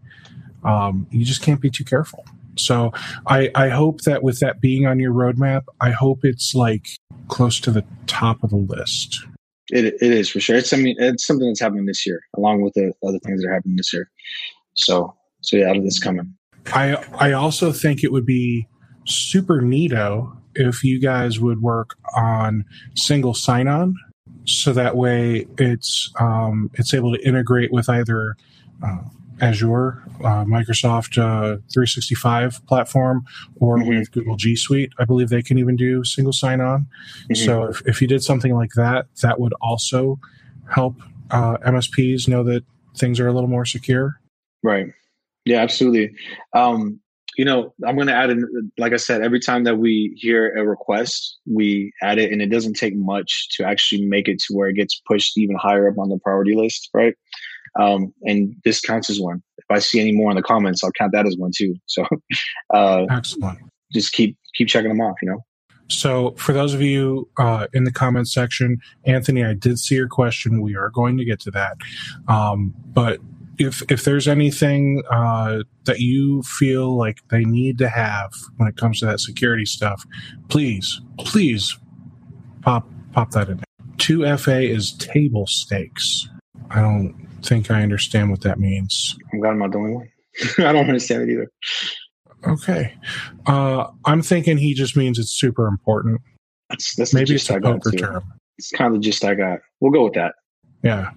Um, 0.63 1.07
you 1.11 1.25
just 1.25 1.41
can't 1.41 1.59
be 1.59 1.69
too 1.69 1.83
careful. 1.83 2.25
So 2.57 2.91
I 3.27 3.49
I 3.55 3.69
hope 3.69 4.01
that 4.01 4.23
with 4.23 4.39
that 4.39 4.61
being 4.61 4.85
on 4.85 4.99
your 4.99 5.13
roadmap, 5.13 5.63
I 5.81 5.91
hope 5.91 6.19
it's 6.23 6.53
like 6.55 6.87
close 7.27 7.59
to 7.61 7.71
the 7.71 7.83
top 8.07 8.43
of 8.43 8.51
the 8.51 8.57
list. 8.57 9.25
It 9.69 9.85
it 9.85 10.01
is 10.01 10.29
for 10.29 10.39
sure. 10.39 10.55
It's 10.55 10.71
I 10.73 10.77
mean 10.77 10.95
it's 10.99 11.25
something 11.25 11.47
that's 11.47 11.59
happening 11.59 11.85
this 11.85 12.05
year, 12.05 12.21
along 12.37 12.61
with 12.61 12.73
the 12.73 12.93
other 13.05 13.19
things 13.19 13.41
that 13.41 13.49
are 13.49 13.53
happening 13.53 13.77
this 13.77 13.91
year. 13.93 14.09
So 14.75 15.15
so 15.41 15.57
yeah, 15.57 15.73
it's 15.73 15.99
coming. 15.99 16.33
I 16.67 16.95
I 17.17 17.31
also 17.33 17.71
think 17.71 18.03
it 18.03 18.11
would 18.11 18.25
be 18.25 18.67
super 19.05 19.61
neato 19.61 20.37
if 20.55 20.83
you 20.83 20.99
guys 20.99 21.39
would 21.39 21.61
work 21.61 21.95
on 22.15 22.65
single 22.95 23.33
sign-on, 23.33 23.95
so 24.45 24.73
that 24.73 24.95
way 24.95 25.47
it's 25.57 26.11
um, 26.19 26.69
it's 26.73 26.93
able 26.93 27.13
to 27.13 27.25
integrate 27.25 27.71
with 27.71 27.89
either 27.89 28.35
uh, 28.83 29.03
Azure, 29.41 30.03
uh, 30.19 30.45
Microsoft 30.45 31.17
uh, 31.17 31.57
365 31.73 32.65
platform, 32.67 33.25
or 33.59 33.77
mm-hmm. 33.77 33.89
with 33.89 34.11
Google 34.11 34.35
G 34.35 34.55
Suite. 34.55 34.91
I 34.99 35.05
believe 35.05 35.29
they 35.29 35.41
can 35.41 35.57
even 35.57 35.75
do 35.75 36.03
single 36.03 36.33
sign-on. 36.33 36.81
Mm-hmm. 37.23 37.35
So 37.35 37.63
if, 37.65 37.81
if 37.85 38.01
you 38.01 38.07
did 38.07 38.23
something 38.23 38.53
like 38.53 38.71
that, 38.75 39.07
that 39.21 39.39
would 39.39 39.53
also 39.61 40.19
help 40.73 40.95
uh, 41.31 41.57
MSPs 41.57 42.27
know 42.27 42.43
that 42.43 42.63
things 42.95 43.19
are 43.19 43.27
a 43.27 43.33
little 43.33 43.49
more 43.49 43.65
secure. 43.65 44.19
Right. 44.61 44.87
Yeah, 45.45 45.59
absolutely. 45.61 46.15
Um, 46.53 47.01
you 47.37 47.45
know, 47.45 47.73
I'm 47.85 47.95
going 47.95 48.07
to 48.07 48.15
add 48.15 48.29
in, 48.29 48.71
like 48.77 48.93
I 48.93 48.97
said, 48.97 49.21
every 49.21 49.39
time 49.39 49.63
that 49.63 49.77
we 49.77 50.13
hear 50.15 50.55
a 50.55 50.65
request, 50.65 51.39
we 51.45 51.91
add 52.01 52.19
it, 52.19 52.31
and 52.31 52.41
it 52.41 52.47
doesn't 52.47 52.73
take 52.73 52.95
much 52.95 53.49
to 53.57 53.65
actually 53.65 54.05
make 54.05 54.27
it 54.27 54.39
to 54.39 54.53
where 54.53 54.69
it 54.69 54.75
gets 54.75 55.01
pushed 55.07 55.37
even 55.37 55.55
higher 55.55 55.89
up 55.89 55.97
on 55.97 56.09
the 56.09 56.19
priority 56.19 56.55
list, 56.55 56.89
right? 56.93 57.15
Um, 57.79 58.13
and 58.23 58.55
this 58.63 58.81
counts 58.81 59.09
as 59.09 59.19
one. 59.19 59.41
If 59.57 59.65
I 59.69 59.79
see 59.79 59.99
any 59.99 60.11
more 60.11 60.29
in 60.29 60.37
the 60.37 60.43
comments, 60.43 60.83
I'll 60.83 60.91
count 60.91 61.11
that 61.13 61.25
as 61.25 61.35
one 61.37 61.51
too. 61.55 61.75
So, 61.87 62.05
uh, 62.73 63.05
excellent. 63.09 63.59
Just 63.91 64.13
keep 64.13 64.37
keep 64.55 64.67
checking 64.67 64.89
them 64.89 65.01
off. 65.01 65.15
You 65.21 65.31
know. 65.31 65.39
So, 65.89 66.31
for 66.37 66.53
those 66.53 66.73
of 66.73 66.81
you 66.81 67.29
uh, 67.37 67.67
in 67.73 67.83
the 67.83 67.91
comments 67.91 68.33
section, 68.33 68.77
Anthony, 69.05 69.43
I 69.43 69.53
did 69.53 69.79
see 69.79 69.95
your 69.95 70.07
question. 70.07 70.61
We 70.61 70.75
are 70.75 70.89
going 70.89 71.17
to 71.17 71.25
get 71.25 71.39
to 71.41 71.51
that, 71.51 71.77
um, 72.27 72.73
but 72.93 73.19
if 73.57 73.83
if 73.91 74.03
there's 74.03 74.27
anything 74.27 75.03
uh, 75.09 75.63
that 75.85 75.99
you 75.99 76.41
feel 76.43 76.97
like 76.97 77.19
they 77.29 77.43
need 77.43 77.77
to 77.79 77.89
have 77.89 78.31
when 78.57 78.67
it 78.67 78.77
comes 78.77 78.99
to 78.99 79.05
that 79.05 79.19
security 79.19 79.65
stuff, 79.65 80.05
please, 80.49 81.01
please 81.19 81.77
pop 82.61 82.87
pop 83.13 83.31
that 83.31 83.49
in. 83.49 83.61
Two 83.97 84.37
FA 84.37 84.61
is 84.61 84.93
table 84.93 85.45
stakes. 85.47 86.27
I 86.71 86.81
don't 86.81 87.27
think 87.43 87.69
I 87.69 87.83
understand 87.83 88.31
what 88.31 88.41
that 88.41 88.59
means. 88.59 89.15
I'm 89.31 89.39
glad 89.39 89.51
I'm 89.51 89.59
not 89.59 89.71
the 89.71 89.77
only 89.77 89.93
one. 89.93 90.09
I 90.59 90.71
don't 90.73 90.87
understand 90.87 91.29
it 91.29 91.33
either. 91.33 91.51
Okay. 92.45 92.93
Uh, 93.45 93.87
I'm 94.05 94.21
thinking 94.21 94.57
he 94.57 94.73
just 94.73 94.97
means 94.97 95.19
it's 95.19 95.31
super 95.31 95.67
important. 95.67 96.21
That's, 96.69 96.95
that's 96.95 97.13
Maybe 97.13 97.35
it's 97.35 97.49
a 97.49 97.59
poker 97.59 97.91
term. 97.91 98.23
It's 98.57 98.71
kind 98.71 98.95
of 98.95 99.01
just 99.01 99.23
I 99.23 99.35
got. 99.35 99.59
We'll 99.79 99.91
go 99.91 100.05
with 100.05 100.13
that. 100.13 100.33
Yeah. 100.83 101.11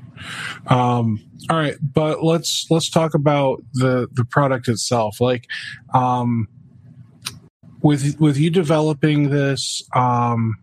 Um, 0.69 1.21
all 1.51 1.59
right, 1.59 1.77
but 1.83 2.25
let's 2.25 2.67
let's 2.71 2.89
talk 2.89 3.15
about 3.15 3.63
the 3.75 4.09
the 4.13 4.25
product 4.25 4.69
itself. 4.69 5.21
Like, 5.21 5.47
um, 5.93 6.49
with 7.83 8.19
with 8.19 8.39
you 8.39 8.51
developing 8.51 9.31
this, 9.31 9.83
um, 9.95 10.57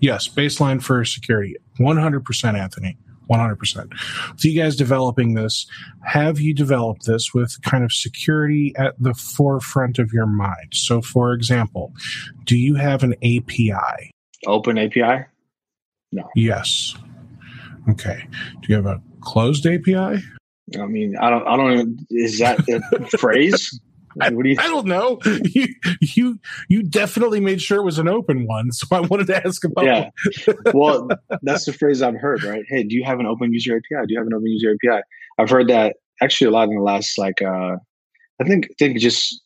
yes, 0.00 0.28
baseline 0.28 0.82
for 0.82 1.04
security, 1.04 1.56
one 1.78 1.96
hundred 1.96 2.24
percent, 2.24 2.56
Anthony. 2.56 2.96
100%. 3.30 3.90
With 4.32 4.44
you 4.44 4.58
guys 4.58 4.74
developing 4.74 5.34
this, 5.34 5.66
have 6.02 6.40
you 6.40 6.54
developed 6.54 7.06
this 7.06 7.34
with 7.34 7.60
kind 7.62 7.84
of 7.84 7.92
security 7.92 8.72
at 8.78 8.94
the 8.98 9.12
forefront 9.12 9.98
of 9.98 10.12
your 10.12 10.24
mind? 10.24 10.72
So, 10.72 11.02
for 11.02 11.32
example, 11.34 11.92
do 12.44 12.56
you 12.56 12.74
have 12.76 13.02
an 13.02 13.14
API? 13.22 14.10
Open 14.46 14.78
API? 14.78 15.26
No. 16.10 16.28
Yes. 16.34 16.94
Okay. 17.90 18.26
Do 18.60 18.68
you 18.68 18.76
have 18.76 18.86
a 18.86 19.00
closed 19.20 19.66
API? 19.66 20.22
I 20.78 20.86
mean, 20.86 21.16
I 21.16 21.30
don't. 21.30 21.46
I 21.46 21.56
don't. 21.56 21.72
Even, 21.72 22.06
is 22.10 22.38
that 22.38 22.58
the 22.66 22.80
phrase? 23.18 23.80
I, 24.20 24.30
what 24.30 24.42
do 24.42 24.50
you 24.50 24.56
I 24.58 24.66
don't 24.66 24.86
know. 24.86 25.18
You, 25.44 25.68
you 26.00 26.40
you 26.68 26.82
definitely 26.82 27.40
made 27.40 27.62
sure 27.62 27.78
it 27.78 27.84
was 27.84 27.98
an 27.98 28.08
open 28.08 28.46
one, 28.46 28.72
so 28.72 28.86
I 28.90 29.00
wanted 29.00 29.28
to 29.28 29.46
ask 29.46 29.64
about. 29.64 29.84
Yeah, 29.84 30.10
well, 30.74 31.08
that's 31.42 31.66
the 31.66 31.72
phrase 31.72 32.02
I've 32.02 32.16
heard. 32.16 32.42
Right? 32.42 32.64
Hey, 32.68 32.82
do 32.82 32.94
you 32.96 33.04
have 33.04 33.20
an 33.20 33.26
open 33.26 33.52
user 33.52 33.76
API? 33.76 34.06
Do 34.06 34.14
you 34.14 34.18
have 34.18 34.26
an 34.26 34.34
open 34.34 34.48
user 34.48 34.74
API? 34.74 35.02
I've 35.38 35.50
heard 35.50 35.68
that 35.68 35.96
actually 36.20 36.48
a 36.48 36.50
lot 36.50 36.68
in 36.68 36.74
the 36.74 36.82
last 36.82 37.16
like 37.16 37.40
uh, 37.40 37.76
I 38.40 38.44
think 38.44 38.66
I 38.66 38.74
think 38.78 38.98
just 38.98 39.40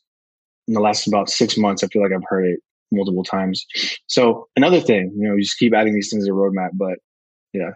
in 0.67 0.73
the 0.73 0.81
last 0.81 1.07
about 1.07 1.29
six 1.29 1.57
months. 1.57 1.83
I 1.83 1.87
feel 1.87 2.01
like 2.01 2.11
I've 2.11 2.27
heard 2.27 2.45
it 2.45 2.59
multiple 2.91 3.23
times. 3.23 3.65
So 4.07 4.47
another 4.55 4.79
thing, 4.79 5.11
you 5.17 5.27
know, 5.27 5.35
you 5.35 5.41
just 5.41 5.57
keep 5.57 5.73
adding 5.73 5.93
these 5.93 6.09
things 6.09 6.25
to 6.25 6.31
the 6.31 6.37
roadmap, 6.37 6.69
but 6.73 6.99
yeah. 7.53 7.71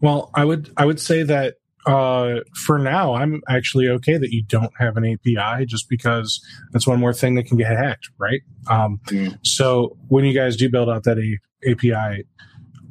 Well, 0.00 0.30
I 0.34 0.44
would 0.44 0.72
I 0.76 0.86
would 0.86 1.00
say 1.00 1.22
that 1.22 1.54
uh, 1.86 2.40
for 2.66 2.78
now, 2.78 3.14
I'm 3.14 3.42
actually 3.48 3.88
okay 3.88 4.18
that 4.18 4.30
you 4.30 4.42
don't 4.44 4.72
have 4.78 4.96
an 4.96 5.04
API 5.04 5.64
just 5.66 5.88
because 5.88 6.40
that's 6.72 6.86
one 6.86 7.00
more 7.00 7.12
thing 7.12 7.36
that 7.36 7.46
can 7.46 7.56
get 7.56 7.68
hacked, 7.68 8.10
right? 8.18 8.40
Um, 8.68 9.00
mm. 9.06 9.38
So 9.44 9.96
when 10.08 10.24
you 10.24 10.34
guys 10.34 10.56
do 10.56 10.68
build 10.68 10.90
out 10.90 11.04
that 11.04 11.18
a- 11.18 11.70
API, 11.70 12.24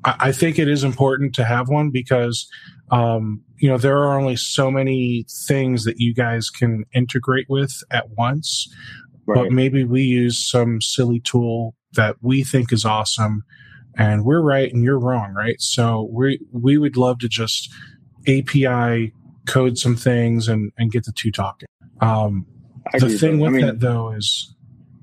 I-, 0.03 0.15
I 0.19 0.31
think 0.31 0.57
it 0.57 0.67
is 0.67 0.83
important 0.83 1.35
to 1.35 1.45
have 1.45 1.69
one 1.69 1.91
because, 1.91 2.47
um, 2.91 3.43
you 3.57 3.69
know, 3.69 3.77
there 3.77 3.97
are 3.97 4.19
only 4.19 4.35
so 4.35 4.71
many 4.71 5.25
things 5.47 5.83
that 5.83 5.99
you 5.99 6.13
guys 6.13 6.49
can 6.49 6.85
integrate 6.93 7.45
with 7.47 7.83
at 7.91 8.09
once. 8.17 8.67
Right. 9.27 9.43
But 9.43 9.51
maybe 9.51 9.83
we 9.83 10.01
use 10.01 10.49
some 10.49 10.81
silly 10.81 11.19
tool 11.19 11.75
that 11.93 12.15
we 12.21 12.43
think 12.43 12.73
is 12.73 12.85
awesome 12.85 13.43
and 13.99 14.23
we're 14.23 14.41
right 14.41 14.73
and 14.73 14.83
you're 14.83 14.97
wrong, 14.97 15.33
right? 15.33 15.61
So 15.61 16.09
we 16.11 16.39
we 16.51 16.77
would 16.77 16.97
love 16.97 17.19
to 17.19 17.27
just 17.27 17.71
API 18.27 19.13
code 19.45 19.77
some 19.77 19.95
things 19.95 20.47
and, 20.47 20.71
and 20.77 20.91
get 20.91 21.03
the 21.03 21.11
two 21.11 21.31
talking. 21.31 21.67
Um, 22.01 22.47
the 22.97 23.09
thing 23.09 23.39
with 23.39 23.49
I 23.49 23.51
mean, 23.51 23.65
that 23.65 23.79
though 23.81 24.11
is, 24.11 24.55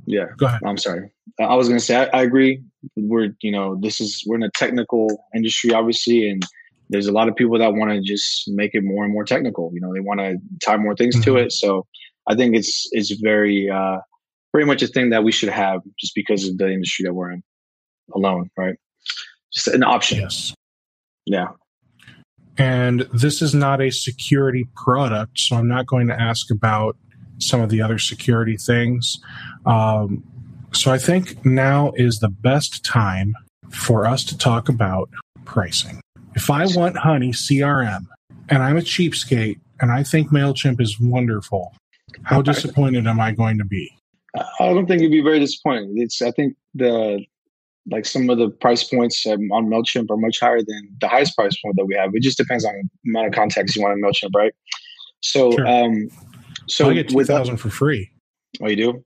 yeah. 0.07 0.27
Go 0.39 0.47
ahead. 0.47 0.61
I'm 0.65 0.79
sorry. 0.79 1.11
I 1.39 1.55
was 1.55 1.69
going 1.69 1.79
to 1.79 1.85
say 1.85 1.97
I, 1.97 2.21
I, 2.21 2.23
agree. 2.23 2.63
We're 2.97 3.35
you 3.43 3.53
know 3.53 3.79
this 3.81 4.01
is 4.01 4.25
we're 4.27 4.37
in 4.37 4.43
a 4.43 4.51
technical 4.53 5.09
industry 5.35 5.75
obviously, 5.75 6.29
and 6.31 6.43
there's 6.89 7.07
a 7.07 7.13
lot 7.13 7.29
of 7.29 7.37
people 7.37 7.59
that 7.59 7.75
want 7.75 7.91
to 7.91 8.01
just 8.01 8.45
make 8.49 8.71
it 8.75 8.83
more 8.83 9.05
and 9.05 9.13
more 9.13 9.25
technical. 9.25 9.71
You 9.75 9.81
know, 9.83 9.93
they 9.93 10.01
want 10.01 10.21
to 10.21 10.37
tie 10.65 10.79
more 10.79 10.97
things 10.97 11.17
mm-hmm. 11.17 11.35
to 11.35 11.37
it. 11.37 11.53
So 11.53 11.87
I 12.27 12.35
think 12.35 12.57
it's 12.57 12.89
it's 12.93 13.11
very 13.21 13.69
uh, 13.69 13.99
very 14.53 14.65
much 14.65 14.83
a 14.83 14.87
thing 14.87 15.11
that 15.11 15.23
we 15.23 15.33
should 15.33 15.51
have 15.51 15.81
just 16.01 16.15
because 16.15 16.49
of 16.49 16.57
the 16.57 16.71
industry 16.71 17.05
that 17.05 17.13
we're 17.13 17.33
in 17.33 17.43
alone, 18.15 18.49
right? 18.57 18.77
Just 19.57 19.69
an 19.69 19.83
option. 19.83 20.21
Yes. 20.21 20.55
Yeah. 21.25 21.49
And 22.59 23.01
this 23.13 23.43
is 23.43 23.55
not 23.55 23.81
a 23.81 23.91
security 23.91 24.67
product, 24.77 25.39
so 25.39 25.57
I'm 25.57 25.69
not 25.69 25.87
going 25.87 26.07
to 26.09 26.21
ask 26.21 26.51
about 26.51 26.97
some 27.39 27.61
of 27.61 27.71
the 27.71 27.83
other 27.83 27.99
security 27.99 28.57
things. 28.57 29.19
Um, 29.65 30.23
so 30.73 30.93
I 30.93 30.99
think 30.99 31.45
now 31.45 31.93
is 31.97 32.19
the 32.19 32.29
best 32.29 32.85
time 32.85 33.35
for 33.71 34.07
us 34.07 34.25
to 34.25 34.39
talk 34.39 34.69
about 34.69 35.09
pricing. 35.45 36.01
If 36.35 36.51
I 36.51 36.67
want 36.67 36.99
Honey 36.99 37.33
CRM 37.33 38.07
and 38.51 38.63
I'm 38.63 38.77
a 38.77 38.83
cheapskate 38.83 39.59
and 39.81 39.91
I 39.91 40.03
think 40.03 40.29
MailChimp 40.29 40.81
is 40.81 41.01
wonderful, 41.01 41.75
how 42.25 42.43
disappointed 42.53 43.07
am 43.07 43.21
I 43.21 43.33
going 43.33 43.59
to 43.59 43.65
be? 43.65 43.91
I 44.61 44.73
don't 44.73 44.87
think 44.87 45.01
you'd 45.01 45.11
be 45.11 45.23
very 45.23 45.41
disappointed. 45.41 45.91
It's 45.95 46.21
I 46.21 46.31
think 46.31 46.57
the 46.75 47.25
like 47.91 48.05
some 48.05 48.29
of 48.31 48.39
the 48.39 48.51
price 48.51 48.85
points 48.85 49.25
um, 49.27 49.41
on 49.53 49.67
Mailchimp 49.67 50.11
are 50.11 50.17
much 50.17 50.41
higher 50.41 50.59
than 50.59 50.97
the 51.01 51.09
highest 51.09 51.37
price 51.37 51.57
point 51.63 51.77
that 51.77 51.87
we 51.87 51.95
have. 51.95 52.11
It 52.15 52.23
just 52.23 52.39
depends 52.39 52.65
on 52.65 52.73
the 53.05 53.11
amount 53.11 53.29
of 53.29 53.33
contacts 53.33 53.77
you 53.77 53.83
want 53.83 53.93
on 53.93 54.01
Mailchimp, 54.03 54.31
right? 54.35 54.53
So, 55.21 55.53
sure. 55.53 55.67
um, 55.67 56.09
so 56.69 56.91
I 56.91 56.95
get 56.95 57.09
two 57.09 57.25
thousand 57.25 57.59
for 57.59 57.71
free. 57.71 58.11
Oh, 58.63 58.69
you 58.69 58.77
do? 58.77 59.05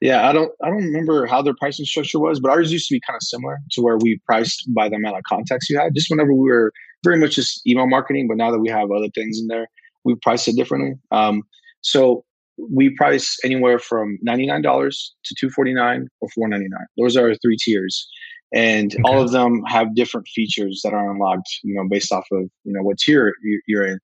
Yeah, 0.00 0.28
I 0.28 0.32
don't. 0.32 0.50
I 0.62 0.68
don't 0.68 0.84
remember 0.84 1.26
how 1.26 1.40
their 1.42 1.54
pricing 1.58 1.84
structure 1.84 2.18
was, 2.18 2.40
but 2.40 2.50
ours 2.50 2.72
used 2.72 2.88
to 2.88 2.94
be 2.94 3.00
kind 3.06 3.16
of 3.16 3.22
similar 3.22 3.58
to 3.72 3.80
where 3.80 3.96
we 3.98 4.20
priced 4.26 4.68
by 4.74 4.88
the 4.88 4.96
amount 4.96 5.16
of 5.16 5.22
contacts 5.28 5.70
you 5.70 5.78
had. 5.78 5.94
Just 5.94 6.10
whenever 6.10 6.32
we 6.34 6.50
were 6.50 6.72
very 7.04 7.18
much 7.18 7.36
just 7.36 7.66
email 7.66 7.86
marketing, 7.86 8.26
but 8.28 8.36
now 8.36 8.50
that 8.50 8.58
we 8.58 8.68
have 8.68 8.90
other 8.90 9.08
things 9.14 9.38
in 9.40 9.46
there, 9.46 9.66
we 10.04 10.14
price 10.16 10.48
it 10.48 10.56
differently. 10.56 10.94
Um, 11.10 11.42
so 11.82 12.24
we 12.58 12.90
price 12.90 13.36
anywhere 13.44 13.78
from 13.78 14.18
$99 14.26 14.62
to 14.62 15.34
249 15.38 16.08
or 16.20 16.28
499. 16.34 16.86
those 16.98 17.16
are 17.16 17.28
our 17.28 17.34
three 17.36 17.56
tiers 17.62 18.08
and 18.54 18.94
okay. 18.94 19.02
all 19.04 19.20
of 19.20 19.32
them 19.32 19.62
have 19.66 19.94
different 19.94 20.26
features 20.28 20.80
that 20.84 20.92
are 20.92 21.10
unlocked 21.10 21.48
you 21.62 21.74
know 21.74 21.86
based 21.88 22.12
off 22.12 22.26
of 22.32 22.42
you 22.64 22.72
know 22.72 22.82
what 22.82 22.98
tier 22.98 23.34
you're 23.66 23.86
in 23.86 23.98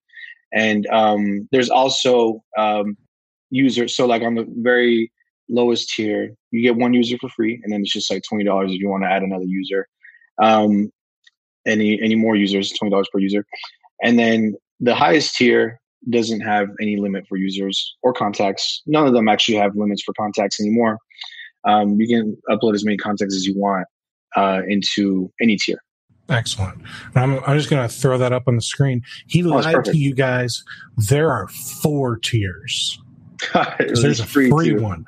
and 0.54 0.86
um, 0.88 1.48
there's 1.50 1.70
also 1.70 2.42
um, 2.58 2.96
users 3.50 3.96
so 3.96 4.06
like 4.06 4.22
on 4.22 4.34
the 4.34 4.46
very 4.58 5.10
lowest 5.48 5.90
tier 5.90 6.34
you 6.50 6.62
get 6.62 6.76
one 6.76 6.92
user 6.92 7.16
for 7.20 7.28
free 7.30 7.60
and 7.62 7.72
then 7.72 7.80
it's 7.80 7.92
just 7.92 8.10
like 8.10 8.22
$20 8.32 8.64
if 8.64 8.80
you 8.80 8.88
want 8.88 9.02
to 9.02 9.10
add 9.10 9.22
another 9.22 9.44
user 9.46 9.86
um, 10.42 10.90
any 11.66 12.00
any 12.02 12.14
more 12.14 12.36
users 12.36 12.72
$20 12.82 13.04
per 13.12 13.18
user 13.18 13.44
and 14.02 14.18
then 14.18 14.54
the 14.80 14.94
highest 14.94 15.36
tier 15.36 15.80
doesn't 16.10 16.40
have 16.40 16.68
any 16.80 16.96
limit 16.96 17.26
for 17.28 17.36
users 17.36 17.94
or 18.02 18.12
contacts. 18.12 18.82
None 18.86 19.06
of 19.06 19.12
them 19.12 19.28
actually 19.28 19.58
have 19.58 19.76
limits 19.76 20.02
for 20.02 20.12
contacts 20.14 20.60
anymore. 20.60 20.98
Um, 21.64 22.00
you 22.00 22.08
can 22.08 22.36
upload 22.50 22.74
as 22.74 22.84
many 22.84 22.96
contacts 22.96 23.36
as 23.36 23.46
you 23.46 23.54
want 23.56 23.86
uh, 24.36 24.62
into 24.66 25.30
any 25.40 25.56
tier. 25.56 25.78
Excellent. 26.28 26.80
I'm, 27.14 27.38
I'm 27.44 27.56
just 27.56 27.68
going 27.68 27.86
to 27.86 27.94
throw 27.94 28.16
that 28.18 28.32
up 28.32 28.44
on 28.46 28.56
the 28.56 28.62
screen. 28.62 29.02
He 29.26 29.44
oh, 29.44 29.48
lied 29.48 29.84
to 29.84 29.96
you 29.96 30.14
guys. 30.14 30.64
There 30.96 31.30
are 31.30 31.48
four 31.48 32.18
tiers. 32.18 32.98
there's 33.78 34.20
a 34.20 34.26
free, 34.26 34.50
free 34.50 34.74
one. 34.74 35.04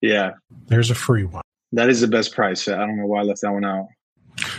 Yeah. 0.00 0.32
There's 0.66 0.90
a 0.90 0.94
free 0.94 1.24
one. 1.24 1.42
That 1.72 1.88
is 1.88 2.00
the 2.00 2.08
best 2.08 2.34
price. 2.34 2.68
I 2.68 2.76
don't 2.76 2.96
know 2.96 3.06
why 3.06 3.20
I 3.20 3.22
left 3.22 3.42
that 3.42 3.52
one 3.52 3.64
out. 3.64 3.86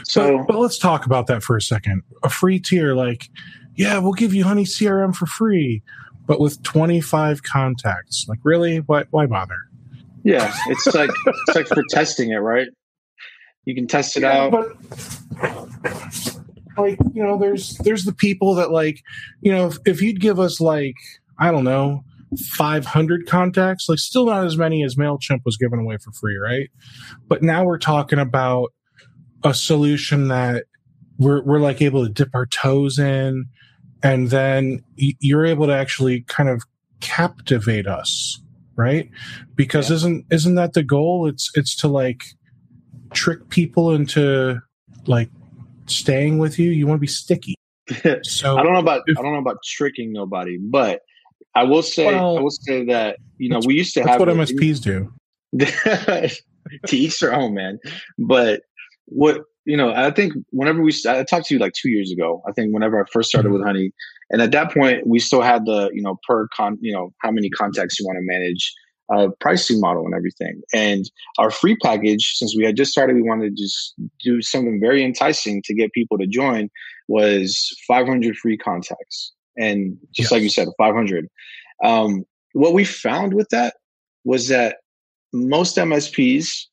So, 0.04 0.40
but, 0.40 0.48
but 0.48 0.60
let's 0.60 0.78
talk 0.78 1.06
about 1.06 1.28
that 1.28 1.44
for 1.44 1.56
a 1.56 1.62
second. 1.62 2.04
A 2.24 2.30
free 2.30 2.60
tier, 2.60 2.96
like 2.96 3.30
yeah, 3.78 4.00
we'll 4.00 4.13
give 4.13 4.34
you 4.34 4.44
Honey 4.44 4.66
CRM 4.66 5.16
for 5.16 5.28
free, 5.28 5.84
but 6.26 6.40
with 6.40 6.62
25 6.63 7.44
contacts. 7.44 8.26
Like, 8.28 8.40
really? 8.44 8.80
Why, 8.80 9.06
why 9.12 9.28
bother? 9.28 9.56
Yeah, 10.24 10.54
it's 10.68 10.88
like 10.88 11.12
it's 11.26 11.56
like 11.56 11.68
for 11.68 11.84
testing 11.90 12.32
it, 12.32 12.38
right? 12.38 12.68
You 13.63 13.76
can 13.76 13.88
test 13.88 14.18
it 14.18 14.24
yeah, 14.24 14.42
out. 14.42 14.52
But 14.52 14.68
like 16.78 17.00
you 17.13 17.24
know, 17.24 17.38
there's 17.38 17.78
there's 17.78 18.04
the 18.04 18.13
people 18.13 18.56
that 18.56 18.72
like 18.72 19.02
you 19.42 19.52
know, 19.52 19.68
if, 19.68 19.78
if 19.86 20.02
you'd 20.02 20.20
give 20.20 20.40
us 20.40 20.60
like 20.60 20.96
I 21.40 21.52
don't 21.52 21.63
know. 21.63 22.04
500 22.58 23.26
contacts, 23.26 23.88
like 23.88 24.00
still 24.00 24.26
not 24.26 24.46
as 24.46 24.58
many 24.58 24.84
as 24.84 24.96
MailChimp 24.96 25.46
was 25.46 25.56
given 25.56 25.80
away 25.80 25.96
for 25.96 26.12
free, 26.12 26.36
right? 26.36 26.70
But 27.30 27.42
now 27.42 27.63
we're 27.63 27.78
talking 27.78 28.20
about 28.20 28.74
a 29.46 29.54
solution 29.54 30.28
that 30.28 30.66
we're, 31.18 31.42
we're 31.42 31.60
like 31.60 31.82
able 31.82 32.06
to 32.06 32.12
dip 32.12 32.32
our 32.34 32.46
toes 32.46 33.00
in 33.00 33.46
and 34.04 34.30
then 34.30 34.84
you're 34.96 35.46
able 35.46 35.68
to 35.68 35.74
actually 35.74 36.22
kind 36.22 36.50
of 36.50 36.64
captivate 37.00 37.88
us 37.88 38.40
right? 38.78 39.10
Because 39.56 39.90
yeah. 39.90 39.96
isn't 39.98 40.26
isn't 40.32 40.56
that 40.56 40.74
the 40.74 40.84
goal? 40.84 41.28
It's 41.28 41.52
it's 41.56 41.76
to 41.78 41.90
like 41.90 42.24
trick 43.14 43.50
people 43.50 43.94
into 43.94 44.60
like 45.08 45.30
staying 45.88 46.38
with 46.38 46.58
you. 46.58 46.72
You 46.72 46.88
want 46.88 46.98
to 46.98 47.02
be 47.02 47.08
sticky. 47.08 47.56
So 48.24 48.58
i 48.58 48.64
don't 48.64 48.74
know 48.74 48.80
about 48.80 49.04
if, 49.06 49.18
i 49.18 49.22
don't 49.22 49.32
know 49.32 49.40
about 49.40 49.64
tricking 49.64 50.12
nobody 50.12 50.58
but 50.58 51.00
i 51.56 51.64
will 51.64 51.82
say 51.82 52.08
well, 52.08 52.38
i 52.38 52.42
will 52.42 52.52
say 52.52 52.84
that 52.84 53.18
you 53.38 53.48
know 53.48 53.62
we 53.66 53.76
used 53.76 53.94
to 53.94 54.02
that's 54.02 54.10
have 54.10 54.20
what 54.20 54.28
msps 54.28 54.82
do. 54.82 55.14
To 56.88 56.98
each 56.98 57.20
their 57.20 57.34
own 57.34 57.54
man. 57.54 57.80
But 58.18 58.64
what 59.06 59.44
you 59.67 59.75
know, 59.75 59.93
I 59.93 60.12
think 60.12 60.34
whenever 60.51 60.82
we, 60.82 60.93
I 61.08 61.23
talked 61.23 61.47
to 61.47 61.53
you 61.53 61.60
like 61.60 61.73
two 61.73 61.89
years 61.89 62.10
ago. 62.10 62.41
I 62.47 62.53
think 62.53 62.73
whenever 62.73 63.03
I 63.03 63.06
first 63.12 63.30
started 63.30 63.51
with 63.51 63.60
mm-hmm. 63.60 63.67
Honey, 63.67 63.91
and 64.30 64.41
at 64.41 64.51
that 64.51 64.73
point 64.73 65.06
we 65.06 65.19
still 65.19 65.41
had 65.41 65.65
the, 65.65 65.89
you 65.93 66.01
know, 66.01 66.17
per 66.25 66.47
con, 66.47 66.77
you 66.82 66.93
know, 66.93 67.13
how 67.21 67.32
many 67.32 67.49
contacts 67.49 67.99
you 67.99 68.06
want 68.06 68.17
to 68.17 68.21
manage, 68.21 68.73
uh, 69.13 69.27
pricing 69.41 69.82
model 69.82 70.06
and 70.06 70.15
everything. 70.15 70.62
And 70.73 71.10
our 71.38 71.51
free 71.51 71.75
package, 71.84 72.34
since 72.36 72.56
we 72.56 72.63
had 72.63 72.77
just 72.77 72.91
started, 72.91 73.17
we 73.17 73.21
wanted 73.21 73.58
to 73.58 73.62
just 73.62 73.93
do 74.23 74.41
something 74.41 74.80
very 74.80 75.03
enticing 75.03 75.62
to 75.63 75.73
get 75.73 75.91
people 75.91 76.17
to 76.17 76.27
join. 76.27 76.69
Was 77.10 77.75
500 77.88 78.38
free 78.38 78.58
contacts, 78.58 79.34
and 79.58 79.97
just 80.13 80.27
yes. 80.27 80.32
like 80.32 80.43
you 80.43 80.49
said, 80.49 80.67
500. 80.77 81.27
Um, 81.84 82.23
what 82.53 82.73
we 82.73 82.84
found 82.84 83.34
with 83.34 83.47
that 83.49 83.75
was 84.23 84.47
that 84.47 84.77
most 85.34 85.77
MSPs 85.77 86.65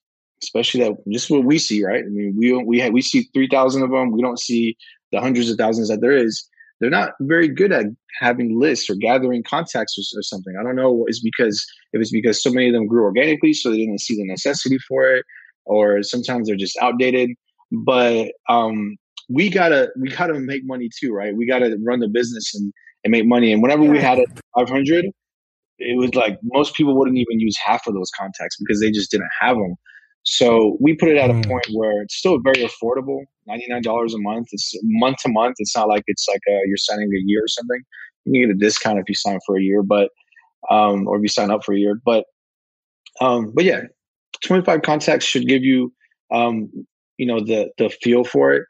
especially 0.42 0.80
that 0.80 0.96
just 1.10 1.30
what 1.30 1.44
we 1.44 1.58
see, 1.58 1.84
right? 1.84 2.04
I 2.04 2.08
mean, 2.08 2.34
we 2.36 2.52
we 2.52 2.80
have, 2.80 2.92
we 2.92 3.02
see 3.02 3.28
three 3.34 3.48
thousand 3.48 3.82
of 3.82 3.90
them. 3.90 4.12
We 4.12 4.22
don't 4.22 4.38
see 4.38 4.76
the 5.12 5.20
hundreds 5.20 5.50
of 5.50 5.56
thousands 5.56 5.88
that 5.88 6.00
there 6.00 6.16
is. 6.16 6.48
They're 6.80 6.90
not 6.90 7.12
very 7.20 7.48
good 7.48 7.72
at 7.72 7.86
having 8.20 8.58
lists 8.58 8.90
or 8.90 8.96
gathering 8.96 9.42
contacts 9.42 9.96
or, 9.96 10.18
or 10.18 10.22
something. 10.22 10.54
I 10.58 10.62
don't 10.62 10.76
know. 10.76 11.04
It's 11.06 11.20
because 11.20 11.64
if 11.92 12.00
it's 12.00 12.10
because 12.10 12.42
so 12.42 12.50
many 12.50 12.68
of 12.68 12.74
them 12.74 12.86
grew 12.86 13.04
organically, 13.04 13.52
so 13.52 13.70
they 13.70 13.78
didn't 13.78 14.00
see 14.00 14.16
the 14.16 14.26
necessity 14.26 14.78
for 14.88 15.06
it, 15.14 15.24
or 15.64 16.02
sometimes 16.02 16.48
they're 16.48 16.56
just 16.56 16.76
outdated. 16.82 17.30
But 17.70 18.32
um, 18.48 18.96
we 19.28 19.48
gotta 19.50 19.90
we 19.98 20.10
gotta 20.10 20.34
make 20.34 20.62
money 20.64 20.90
too, 21.00 21.12
right? 21.12 21.36
We 21.36 21.46
gotta 21.46 21.76
run 21.82 22.00
the 22.00 22.08
business 22.08 22.54
and, 22.54 22.72
and 23.04 23.12
make 23.12 23.26
money. 23.26 23.52
And 23.52 23.62
whenever 23.62 23.82
we 23.82 23.98
had 23.98 24.18
it 24.18 24.28
500, 24.56 25.06
it 25.78 25.98
was 25.98 26.14
like 26.14 26.38
most 26.42 26.74
people 26.74 26.96
wouldn't 26.96 27.18
even 27.18 27.40
use 27.40 27.56
half 27.64 27.86
of 27.86 27.94
those 27.94 28.10
contacts 28.18 28.56
because 28.58 28.80
they 28.80 28.90
just 28.90 29.10
didn't 29.10 29.30
have 29.40 29.56
them. 29.56 29.76
So 30.24 30.76
we 30.80 30.94
put 30.94 31.10
it 31.10 31.18
at 31.18 31.30
a 31.30 31.34
mm. 31.34 31.46
point 31.46 31.66
where 31.72 32.02
it's 32.02 32.16
still 32.16 32.38
very 32.40 32.66
affordable, 32.66 33.24
ninety 33.46 33.66
nine 33.68 33.82
dollars 33.82 34.14
a 34.14 34.18
month. 34.18 34.48
It's 34.52 34.74
month 34.82 35.18
to 35.18 35.28
month. 35.28 35.56
It's 35.58 35.76
not 35.76 35.88
like 35.88 36.04
it's 36.06 36.26
like 36.28 36.40
a, 36.48 36.60
you're 36.66 36.78
signing 36.78 37.08
a 37.08 37.22
year 37.26 37.44
or 37.44 37.48
something. 37.48 37.82
You 38.24 38.32
can 38.32 38.48
get 38.48 38.56
a 38.56 38.58
discount 38.58 38.98
if 38.98 39.04
you 39.08 39.14
sign 39.14 39.38
for 39.46 39.58
a 39.58 39.62
year, 39.62 39.82
but 39.82 40.08
um, 40.70 41.06
or 41.06 41.16
if 41.16 41.22
you 41.22 41.28
sign 41.28 41.50
up 41.50 41.62
for 41.62 41.74
a 41.74 41.78
year. 41.78 42.00
But 42.04 42.24
um, 43.20 43.52
but 43.54 43.64
yeah, 43.64 43.82
twenty 44.42 44.64
five 44.64 44.82
contacts 44.82 45.26
should 45.26 45.46
give 45.46 45.62
you 45.62 45.92
um, 46.32 46.70
you 47.18 47.26
know 47.26 47.40
the 47.40 47.70
the 47.76 47.90
feel 47.90 48.24
for 48.24 48.52
it. 48.52 48.64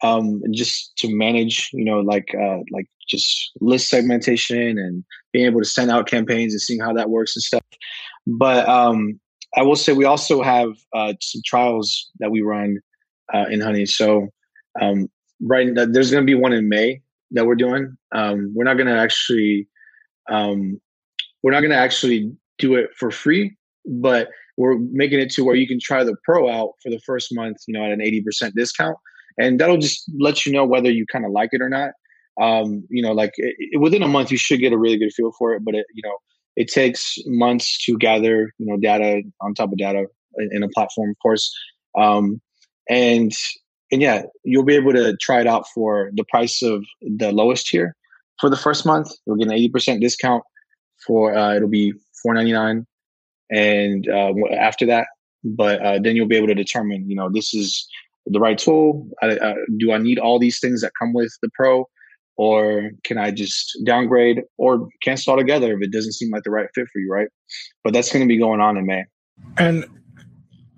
Um, 0.00 0.42
just 0.52 0.96
to 0.98 1.08
manage, 1.12 1.70
you 1.72 1.84
know, 1.84 2.00
like 2.00 2.34
uh, 2.34 2.58
like 2.70 2.86
just 3.08 3.50
list 3.60 3.88
segmentation 3.88 4.78
and 4.78 5.02
being 5.32 5.46
able 5.46 5.60
to 5.60 5.66
send 5.66 5.90
out 5.90 6.06
campaigns 6.06 6.52
and 6.52 6.60
seeing 6.60 6.80
how 6.80 6.92
that 6.92 7.10
works 7.10 7.34
and 7.34 7.42
stuff. 7.42 7.62
But 8.26 8.68
um, 8.68 9.18
I 9.56 9.62
will 9.62 9.76
say 9.76 9.92
we 9.92 10.04
also 10.04 10.42
have 10.42 10.70
uh, 10.94 11.14
some 11.20 11.42
trials 11.44 12.10
that 12.20 12.30
we 12.30 12.42
run 12.42 12.78
uh, 13.34 13.46
in 13.50 13.60
Honey. 13.60 13.86
So 13.86 14.28
um, 14.80 15.08
right, 15.42 15.68
there's 15.74 16.10
going 16.10 16.22
to 16.22 16.26
be 16.26 16.34
one 16.34 16.52
in 16.52 16.68
May 16.68 17.00
that 17.32 17.46
we're 17.46 17.54
doing. 17.54 17.96
Um, 18.14 18.52
we're 18.54 18.64
not 18.64 18.74
going 18.74 18.86
to 18.86 18.98
actually, 18.98 19.68
um, 20.30 20.80
we're 21.42 21.52
not 21.52 21.60
going 21.60 21.70
to 21.70 21.78
actually 21.78 22.32
do 22.58 22.74
it 22.74 22.90
for 22.96 23.10
free, 23.10 23.56
but 23.86 24.28
we're 24.56 24.78
making 24.90 25.20
it 25.20 25.30
to 25.30 25.44
where 25.44 25.54
you 25.54 25.68
can 25.68 25.78
try 25.80 26.02
the 26.02 26.16
pro 26.24 26.50
out 26.50 26.72
for 26.82 26.90
the 26.90 27.00
first 27.06 27.28
month, 27.32 27.58
you 27.66 27.74
know, 27.74 27.84
at 27.84 27.92
an 27.92 28.00
80% 28.00 28.54
discount. 28.54 28.96
And 29.38 29.60
that'll 29.60 29.78
just 29.78 30.10
let 30.18 30.44
you 30.44 30.52
know 30.52 30.66
whether 30.66 30.90
you 30.90 31.06
kind 31.06 31.24
of 31.24 31.30
like 31.30 31.50
it 31.52 31.62
or 31.62 31.68
not. 31.68 31.90
Um, 32.40 32.84
you 32.90 33.02
know, 33.02 33.12
like 33.12 33.32
it, 33.36 33.80
within 33.80 34.02
a 34.02 34.08
month, 34.08 34.32
you 34.32 34.38
should 34.38 34.60
get 34.60 34.72
a 34.72 34.78
really 34.78 34.98
good 34.98 35.12
feel 35.12 35.32
for 35.38 35.54
it. 35.54 35.64
But 35.64 35.74
it, 35.74 35.86
you 35.94 36.02
know, 36.04 36.16
it 36.58 36.68
takes 36.80 37.18
months 37.44 37.78
to 37.84 37.96
gather, 37.96 38.36
you 38.58 38.66
know, 38.66 38.76
data 38.76 39.22
on 39.40 39.54
top 39.54 39.70
of 39.72 39.78
data 39.78 40.06
in 40.50 40.62
a 40.64 40.68
platform, 40.68 41.10
of 41.10 41.16
course. 41.22 41.44
Um, 41.96 42.40
and 42.90 43.32
and 43.92 44.02
yeah, 44.02 44.22
you'll 44.44 44.64
be 44.72 44.74
able 44.74 44.92
to 44.92 45.16
try 45.26 45.40
it 45.40 45.46
out 45.46 45.64
for 45.74 46.10
the 46.18 46.24
price 46.32 46.56
of 46.62 46.84
the 47.20 47.30
lowest 47.32 47.68
tier 47.68 47.94
for 48.40 48.50
the 48.50 48.56
first 48.56 48.84
month. 48.84 49.08
You'll 49.24 49.36
get 49.36 49.46
an 49.46 49.54
eighty 49.54 49.68
percent 49.68 50.00
discount 50.00 50.42
for 51.06 51.20
uh, 51.40 51.54
it'll 51.54 51.68
be 51.68 51.94
four 52.20 52.34
ninety 52.34 52.52
nine, 52.52 52.86
and 53.50 54.08
uh, 54.08 54.32
after 54.58 54.84
that, 54.86 55.06
but 55.44 55.80
uh, 55.80 55.98
then 56.02 56.16
you'll 56.16 56.34
be 56.34 56.36
able 56.36 56.48
to 56.48 56.62
determine, 56.64 57.08
you 57.08 57.14
know, 57.14 57.30
this 57.32 57.54
is 57.54 57.86
the 58.26 58.40
right 58.40 58.58
tool. 58.58 59.08
I, 59.22 59.54
do 59.78 59.92
I 59.92 59.98
need 59.98 60.18
all 60.18 60.38
these 60.40 60.58
things 60.58 60.80
that 60.82 60.92
come 60.98 61.12
with 61.14 61.32
the 61.40 61.50
pro? 61.54 61.86
Or 62.38 62.92
can 63.02 63.18
I 63.18 63.32
just 63.32 63.76
downgrade 63.84 64.42
or 64.56 64.88
cancel 65.02 65.32
altogether 65.32 65.74
if 65.74 65.82
it 65.82 65.92
doesn't 65.92 66.12
seem 66.12 66.30
like 66.30 66.44
the 66.44 66.50
right 66.50 66.68
fit 66.72 66.86
for 66.90 67.00
you, 67.00 67.10
right? 67.10 67.28
But 67.82 67.92
that's 67.92 68.10
going 68.10 68.24
to 68.24 68.28
be 68.28 68.38
going 68.38 68.60
on 68.60 68.78
in 68.78 68.86
May. 68.86 69.04
And 69.58 69.84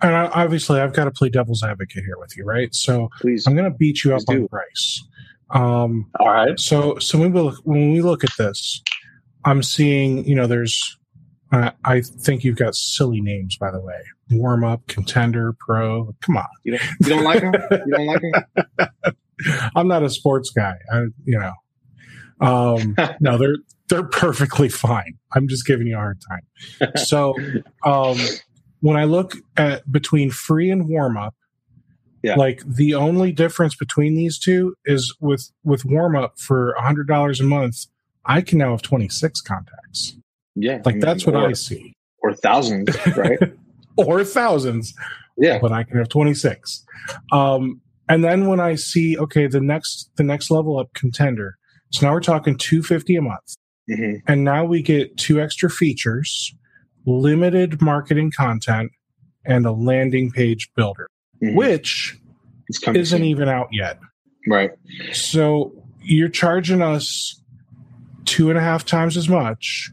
and 0.02 0.14
obviously, 0.14 0.80
I've 0.80 0.94
got 0.94 1.04
to 1.04 1.10
play 1.10 1.28
devil's 1.28 1.62
advocate 1.62 2.04
here 2.04 2.16
with 2.18 2.34
you, 2.34 2.44
right? 2.44 2.74
So 2.74 3.10
Please. 3.20 3.46
I'm 3.46 3.54
going 3.54 3.70
to 3.70 3.76
beat 3.76 4.02
you 4.02 4.14
up 4.14 4.22
on 4.28 4.48
price. 4.48 5.04
Um, 5.50 6.10
All 6.18 6.30
right. 6.30 6.58
So 6.58 6.98
so 6.98 7.18
when 7.18 7.32
we 7.32 7.40
look 7.40 7.60
when 7.64 7.92
we 7.92 8.00
look 8.00 8.24
at 8.24 8.30
this, 8.38 8.82
I'm 9.44 9.62
seeing 9.62 10.24
you 10.24 10.34
know 10.34 10.46
there's 10.46 10.96
uh, 11.52 11.72
I 11.84 12.00
think 12.00 12.42
you've 12.42 12.56
got 12.56 12.74
silly 12.74 13.20
names 13.20 13.58
by 13.58 13.70
the 13.70 13.80
way. 13.80 14.00
Warm 14.30 14.64
up, 14.64 14.86
contender, 14.86 15.54
pro. 15.58 16.14
Come 16.22 16.38
on. 16.38 16.46
You 16.64 16.78
don't, 16.78 16.90
you 17.00 17.08
don't 17.08 17.24
like 17.24 17.40
them? 17.40 17.52
You 17.70 17.96
don't 17.96 18.06
like 18.06 18.22
them? 18.22 19.12
I'm 19.76 19.88
not 19.88 20.02
a 20.02 20.10
sports 20.10 20.50
guy. 20.50 20.74
I, 20.92 21.04
you 21.24 21.38
know, 21.38 21.52
um, 22.40 22.96
no, 23.20 23.38
they're 23.38 23.56
they're 23.88 24.04
perfectly 24.04 24.68
fine. 24.68 25.18
I'm 25.34 25.48
just 25.48 25.66
giving 25.66 25.86
you 25.86 25.96
a 25.96 25.98
hard 25.98 26.20
time. 26.28 26.96
So, 26.96 27.34
um, 27.84 28.16
when 28.80 28.96
I 28.96 29.04
look 29.04 29.34
at 29.56 29.90
between 29.90 30.30
free 30.30 30.70
and 30.70 30.88
warm 30.88 31.16
up, 31.16 31.34
yeah. 32.22 32.34
like 32.36 32.62
the 32.66 32.94
only 32.94 33.32
difference 33.32 33.74
between 33.74 34.14
these 34.14 34.38
two 34.38 34.74
is 34.84 35.14
with 35.20 35.50
with 35.64 35.84
warm 35.84 36.16
up 36.16 36.38
for 36.38 36.72
a 36.72 36.82
hundred 36.82 37.08
dollars 37.08 37.40
a 37.40 37.44
month, 37.44 37.86
I 38.24 38.40
can 38.40 38.58
now 38.58 38.70
have 38.70 38.82
26 38.82 39.40
contacts. 39.42 40.16
Yeah, 40.54 40.76
like 40.84 40.86
I 40.86 40.90
mean, 40.92 41.00
that's 41.00 41.26
what 41.26 41.36
or, 41.36 41.48
I 41.48 41.52
see, 41.52 41.94
or 42.22 42.34
thousands, 42.34 42.96
right? 43.16 43.38
or 43.96 44.24
thousands. 44.24 44.94
Yeah, 45.38 45.58
but 45.58 45.72
I 45.72 45.84
can 45.84 45.96
have 45.96 46.08
26. 46.08 46.84
Um, 47.32 47.80
and 48.10 48.24
then 48.24 48.48
when 48.48 48.58
I 48.58 48.74
see, 48.74 49.16
okay, 49.16 49.46
the 49.46 49.60
next 49.60 50.10
the 50.16 50.24
next 50.24 50.50
level 50.50 50.78
up 50.78 50.92
contender. 50.94 51.56
So 51.92 52.06
now 52.06 52.12
we're 52.12 52.20
talking 52.20 52.56
250 52.56 53.16
a 53.16 53.22
month. 53.22 53.54
Mm-hmm. 53.88 54.16
And 54.26 54.42
now 54.44 54.64
we 54.64 54.82
get 54.82 55.16
two 55.16 55.40
extra 55.40 55.70
features, 55.70 56.52
limited 57.06 57.80
marketing 57.80 58.32
content, 58.36 58.90
and 59.44 59.64
a 59.64 59.70
landing 59.70 60.32
page 60.32 60.70
builder, 60.74 61.08
mm-hmm. 61.42 61.54
which 61.54 62.18
isn't 62.68 63.06
soon. 63.06 63.24
even 63.24 63.48
out 63.48 63.68
yet. 63.70 64.00
Right. 64.48 64.72
So 65.12 65.72
you're 66.00 66.28
charging 66.28 66.82
us 66.82 67.40
two 68.24 68.50
and 68.50 68.58
a 68.58 68.60
half 68.60 68.84
times 68.84 69.16
as 69.16 69.28
much 69.28 69.88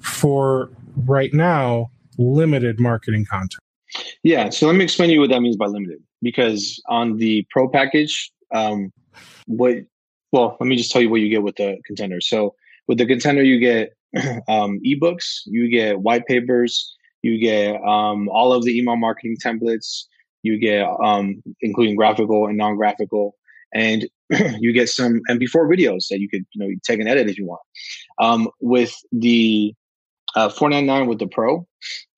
for 0.00 0.70
right 1.06 1.32
now 1.32 1.90
limited 2.18 2.78
marketing 2.78 3.24
content. 3.24 3.60
Yeah. 4.22 4.50
So 4.50 4.66
let 4.66 4.76
me 4.76 4.84
explain 4.84 5.08
to 5.08 5.14
you 5.14 5.20
what 5.20 5.30
that 5.30 5.40
means 5.40 5.56
by 5.56 5.66
limited 5.66 6.02
because 6.22 6.82
on 6.88 7.16
the 7.16 7.46
pro 7.50 7.68
package, 7.68 8.32
um, 8.54 8.92
what 9.46 9.76
well, 10.32 10.56
let 10.60 10.66
me 10.66 10.76
just 10.76 10.92
tell 10.92 11.02
you 11.02 11.10
what 11.10 11.20
you 11.20 11.28
get 11.28 11.42
with 11.42 11.56
the 11.56 11.78
contender. 11.86 12.20
So 12.20 12.54
with 12.86 12.98
the 12.98 13.06
contender, 13.06 13.42
you 13.42 13.58
get 13.58 13.92
um, 14.48 14.80
ebooks, 14.86 15.40
you 15.46 15.68
get 15.68 16.00
white 16.00 16.26
papers, 16.26 16.96
you 17.22 17.38
get 17.38 17.76
um, 17.82 18.28
all 18.28 18.52
of 18.52 18.64
the 18.64 18.78
email 18.78 18.96
marketing 18.96 19.36
templates, 19.44 20.04
you 20.42 20.58
get 20.58 20.86
um, 21.02 21.42
including 21.60 21.96
graphical 21.96 22.46
and 22.46 22.56
non-graphical, 22.56 23.34
and 23.74 24.08
you 24.58 24.72
get 24.72 24.88
some 24.88 25.20
MP4 25.28 25.68
videos 25.68 26.08
that 26.08 26.20
you 26.20 26.28
could 26.28 26.44
you 26.52 26.64
know 26.64 26.74
take 26.84 27.00
and 27.00 27.08
edit 27.08 27.28
if 27.28 27.38
you 27.38 27.46
want. 27.46 27.62
Um, 28.20 28.48
with 28.60 28.94
the 29.12 29.74
uh, 30.36 30.48
499 30.48 31.08
with 31.08 31.18
the 31.18 31.26
pro, 31.26 31.66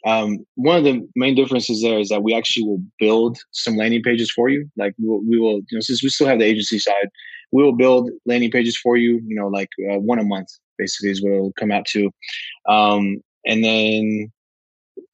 um, 0.07 0.39
one 0.55 0.79
of 0.79 0.85
the 0.85 1.07
main 1.15 1.35
differences 1.35 1.83
there 1.83 1.99
is 1.99 2.09
that 2.09 2.23
we 2.23 2.35
actually 2.35 2.65
will 2.65 2.83
build 2.99 3.39
some 3.53 3.77
landing 3.77 4.03
pages 4.03 4.31
for 4.31 4.49
you. 4.49 4.69
Like 4.77 4.95
we'll, 4.99 5.21
we 5.29 5.39
will, 5.39 5.61
you 5.71 5.77
know, 5.77 5.81
since 5.81 6.03
we 6.03 6.09
still 6.09 6.27
have 6.27 6.39
the 6.39 6.45
agency 6.45 6.79
side, 6.79 7.09
we 7.53 7.63
will 7.63 7.77
build 7.77 8.11
landing 8.27 8.51
pages 8.51 8.77
for 8.77 8.97
you. 8.97 9.21
You 9.27 9.37
know, 9.37 9.49
like 9.49 9.69
uh, 9.91 9.99
one 9.99 10.19
a 10.19 10.25
month 10.25 10.49
basically 10.79 11.11
is 11.11 11.23
what 11.23 11.33
it'll 11.33 11.53
come 11.53 11.71
out 11.71 11.87
to. 11.87 12.11
Um, 12.69 13.19
and 13.47 13.65
then 13.65 14.33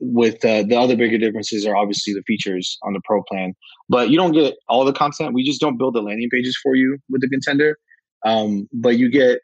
with 0.01 0.45
uh, 0.45 0.63
the 0.63 0.77
other 0.77 0.97
bigger 0.97 1.19
differences 1.19 1.67
are 1.67 1.77
obviously 1.77 2.15
the 2.15 2.23
features 2.27 2.79
on 2.83 2.93
the 2.93 3.01
pro 3.05 3.23
plan, 3.25 3.55
but 3.89 4.11
you 4.11 4.17
don't 4.17 4.33
get 4.33 4.55
all 4.69 4.85
the 4.85 4.93
content. 4.93 5.35
We 5.35 5.45
just 5.45 5.61
don't 5.61 5.77
build 5.77 5.95
the 5.95 6.03
landing 6.03 6.31
pages 6.31 6.59
for 6.63 6.75
you 6.75 6.99
with 7.11 7.21
the 7.21 7.29
contender, 7.29 7.77
um, 8.25 8.69
but 8.73 8.97
you 8.97 9.11
get 9.11 9.41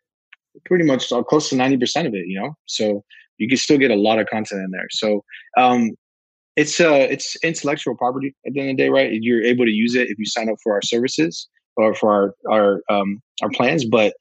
pretty 0.65 0.85
much 0.85 1.09
close 1.29 1.49
to 1.51 1.57
ninety 1.57 1.77
percent 1.77 2.07
of 2.07 2.15
it. 2.15 2.27
You 2.27 2.41
know, 2.41 2.55
so 2.67 3.05
you 3.39 3.49
can 3.49 3.57
still 3.57 3.79
get 3.79 3.91
a 3.91 3.97
lot 3.97 4.19
of 4.19 4.27
content 4.27 4.63
in 4.63 4.71
there. 4.71 4.87
So 4.91 5.25
um, 5.57 5.91
it's 6.57 6.81
uh, 6.81 7.07
it's 7.11 7.37
intellectual 7.43 7.97
property 7.97 8.35
at 8.47 8.53
the 8.53 8.61
end 8.61 8.71
of 8.71 8.77
the 8.77 8.83
day, 8.85 8.89
right? 8.89 9.11
You're 9.13 9.43
able 9.43 9.65
to 9.65 9.71
use 9.71 9.95
it 9.95 10.09
if 10.09 10.19
you 10.19 10.27
sign 10.27 10.49
up 10.49 10.57
for 10.63 10.73
our 10.73 10.83
services 10.83 11.49
or 11.77 11.95
for 11.95 12.13
our 12.13 12.35
our 12.51 12.83
um, 12.89 13.21
our 13.43 13.51
plans, 13.51 13.85
but 13.85 14.15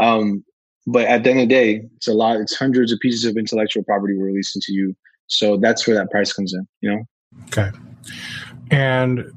um, 0.00 0.44
but 0.86 1.06
at 1.06 1.24
the 1.24 1.30
end 1.30 1.40
of 1.40 1.48
the 1.48 1.54
day, 1.54 1.82
it's 1.96 2.08
a 2.08 2.14
lot. 2.14 2.36
It's 2.36 2.56
hundreds 2.56 2.92
of 2.92 2.98
pieces 3.00 3.24
of 3.24 3.36
intellectual 3.36 3.84
property 3.84 4.14
we're 4.16 4.26
releasing 4.26 4.62
to 4.62 4.72
you. 4.72 4.94
So 5.26 5.56
that's 5.56 5.86
where 5.86 5.96
that 5.96 6.10
price 6.10 6.32
comes 6.32 6.54
in. 6.54 6.66
You 6.80 6.90
know. 6.90 7.02
Okay. 7.48 7.70
And 8.70 9.30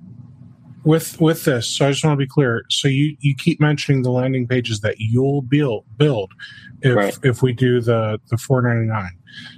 with 0.87 1.19
with 1.19 1.43
this, 1.43 1.67
so 1.67 1.85
I 1.85 1.91
just 1.91 2.03
want 2.03 2.13
to 2.13 2.25
be 2.25 2.27
clear. 2.27 2.63
So 2.69 2.87
you 2.87 3.15
you 3.19 3.35
keep 3.35 3.59
mentioning 3.59 4.01
the 4.01 4.11
landing 4.11 4.47
pages 4.47 4.79
that 4.79 4.95
you'll 4.97 5.41
build 5.41 5.85
build 5.97 6.31
if 6.81 6.95
right. 6.95 7.17
if 7.23 7.43
we 7.43 7.53
do 7.53 7.81
the 7.81 8.19
the 8.29 8.37
499 8.37 9.11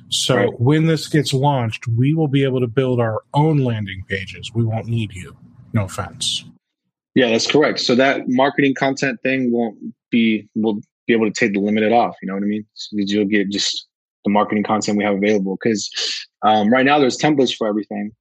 so 0.10 0.36
right. 0.36 0.60
when 0.60 0.88
this 0.88 1.08
gets 1.08 1.34
launched 1.34 1.88
we 1.88 2.14
will 2.14 2.28
be 2.28 2.44
able 2.44 2.60
to 2.60 2.68
build 2.68 3.00
our 3.00 3.22
own 3.34 3.58
landing 3.58 4.04
pages. 4.08 4.52
We 4.54 4.66
won't 4.66 4.88
need 4.88 5.14
you. 5.14 5.38
No 5.74 5.86
offense. 5.86 6.44
Yeah 7.16 7.30
that's 7.30 7.50
correct. 7.50 7.80
So 7.80 7.96
that 7.96 8.24
marketing 8.28 8.76
content 8.76 9.20
thing 9.22 9.52
won't 9.52 9.78
be 10.10 10.50
we'll 10.56 10.82
be 11.08 11.14
able 11.14 11.26
to 11.26 11.32
take 11.32 11.54
the 11.54 11.60
limited 11.60 11.92
off 11.92 12.16
you 12.22 12.28
know 12.28 12.34
what 12.34 12.44
i 12.44 12.48
mean? 12.48 12.66
So 12.74 12.96
you'll 12.98 13.26
get 13.26 13.50
just 13.50 13.88
the 14.26 14.32
marketing 14.32 14.64
content 14.64 14.98
we 14.98 15.04
have 15.04 15.16
available. 15.16 15.58
Because 15.62 15.90
um, 16.42 16.70
right 16.70 16.86
now 16.86 17.00
there's 17.00 17.18
templates 17.18 17.56
for 17.56 17.68
everything 17.68 18.12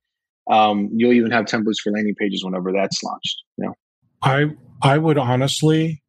um, 0.50 0.88
you'll 0.94 1.12
even 1.12 1.30
have 1.30 1.44
templates 1.44 1.80
for 1.82 1.92
landing 1.92 2.14
pages 2.14 2.44
whenever 2.44 2.72
that's 2.72 3.02
launched 3.02 3.42
you 3.56 3.64
know 3.64 3.74
i 4.22 4.46
i 4.82 4.98
would 4.98 5.18
honestly 5.18 6.02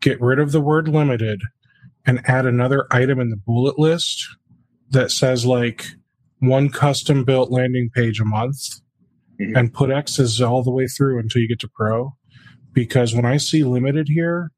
get 0.00 0.20
rid 0.20 0.38
of 0.38 0.52
the 0.52 0.60
word 0.60 0.88
limited 0.88 1.40
and 2.06 2.20
add 2.28 2.46
another 2.46 2.86
item 2.90 3.20
in 3.20 3.30
the 3.30 3.36
bullet 3.36 3.78
list 3.78 4.26
that 4.90 5.10
says 5.10 5.46
like 5.46 5.86
one 6.40 6.68
custom 6.68 7.24
built 7.24 7.50
landing 7.50 7.90
page 7.94 8.20
a 8.20 8.24
month 8.24 8.80
mm-hmm. 9.40 9.56
and 9.56 9.72
put 9.72 9.90
X's 9.90 10.40
all 10.40 10.62
the 10.62 10.70
way 10.70 10.86
through 10.86 11.18
until 11.18 11.40
you 11.40 11.48
get 11.48 11.60
to 11.60 11.68
pro. 11.68 12.14
Because 12.72 13.14
when 13.14 13.24
I 13.24 13.36
see 13.36 13.64
limited 13.64 14.08
here, 14.08 14.50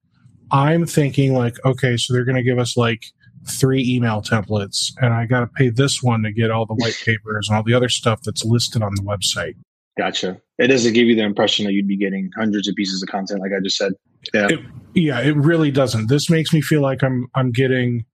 I'm 0.51 0.87
thinking 0.87 1.35
like, 1.35 1.57
okay, 1.65 1.97
so 1.97 2.13
they're 2.13 2.25
going 2.25 2.37
to 2.37 2.43
give 2.43 2.59
us 2.59 2.77
like 2.77 3.07
three 3.49 3.83
email 3.87 4.21
templates 4.23 4.93
and 5.01 5.15
I 5.15 5.27
got 5.27 5.41
to 5.41 5.47
pay 5.47 5.69
this 5.69 6.03
one 6.03 6.23
to 6.23 6.33
get 6.33 6.51
all 6.51 6.67
the 6.67 6.75
white 6.75 7.01
papers 7.05 7.49
and 7.49 7.57
all 7.57 7.63
the 7.63 7.75
other 7.75 7.89
stuff 7.89 8.21
that's 8.23 8.45
listed 8.45 8.83
on 8.83 8.95
the 8.95 9.03
website. 9.03 9.55
Gotcha. 9.97 10.41
It 10.59 10.69
doesn't 10.69 10.93
give 10.93 11.07
you 11.07 11.15
the 11.15 11.23
impression 11.23 11.65
that 11.65 11.73
you'd 11.73 11.89
be 11.89 11.97
getting 11.97 12.31
hundreds 12.37 12.69
of 12.69 12.75
pieces 12.75 13.03
of 13.03 13.09
content, 13.09 13.41
like 13.41 13.53
I 13.57 13.63
just 13.63 13.77
said. 13.77 13.93
Yeah, 14.35 14.49
it, 14.51 14.61
yeah, 14.95 15.21
it 15.21 15.37
really 15.37 15.71
doesn't. 15.71 16.09
This 16.09 16.29
makes 16.29 16.53
me 16.53 16.61
feel 16.61 16.83
like 16.83 17.03
I'm 17.03 17.29
I'm 17.35 17.53
getting 17.53 18.05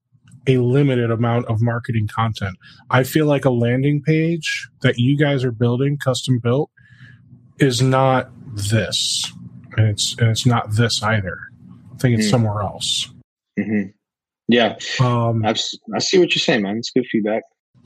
a 0.47 0.59
limited 0.59 1.11
amount 1.11 1.47
of 1.47 1.61
marketing 1.61 2.09
content. 2.09 2.57
I 2.91 3.05
feel 3.05 3.27
like 3.27 3.45
a 3.45 3.51
landing 3.51 4.03
page 4.03 4.69
that 4.83 4.99
you 4.99 5.17
guys 5.17 5.45
are 5.45 5.53
building, 5.53 5.99
custom 5.99 6.39
built, 6.39 6.71
is 7.59 7.81
not 7.81 8.31
this, 8.55 9.33
and 9.77 9.89
it's 9.89 10.17
and 10.19 10.29
it's 10.29 10.47
not 10.47 10.73
this 10.73 11.03
either. 11.03 11.39
I 11.93 11.97
think 11.99 12.19
it's 12.19 12.29
mm. 12.29 12.31
somewhere 12.31 12.63
else. 12.63 13.11
Mm-hmm. 13.59 13.91
Yeah, 14.53 14.77
um, 15.01 15.45
I, 15.45 15.55
I 15.95 15.99
see 15.99 16.19
what 16.19 16.35
you're 16.35 16.41
saying, 16.41 16.63
man. 16.63 16.77
It's 16.77 16.91
good 16.91 17.07
feedback. 17.11 17.43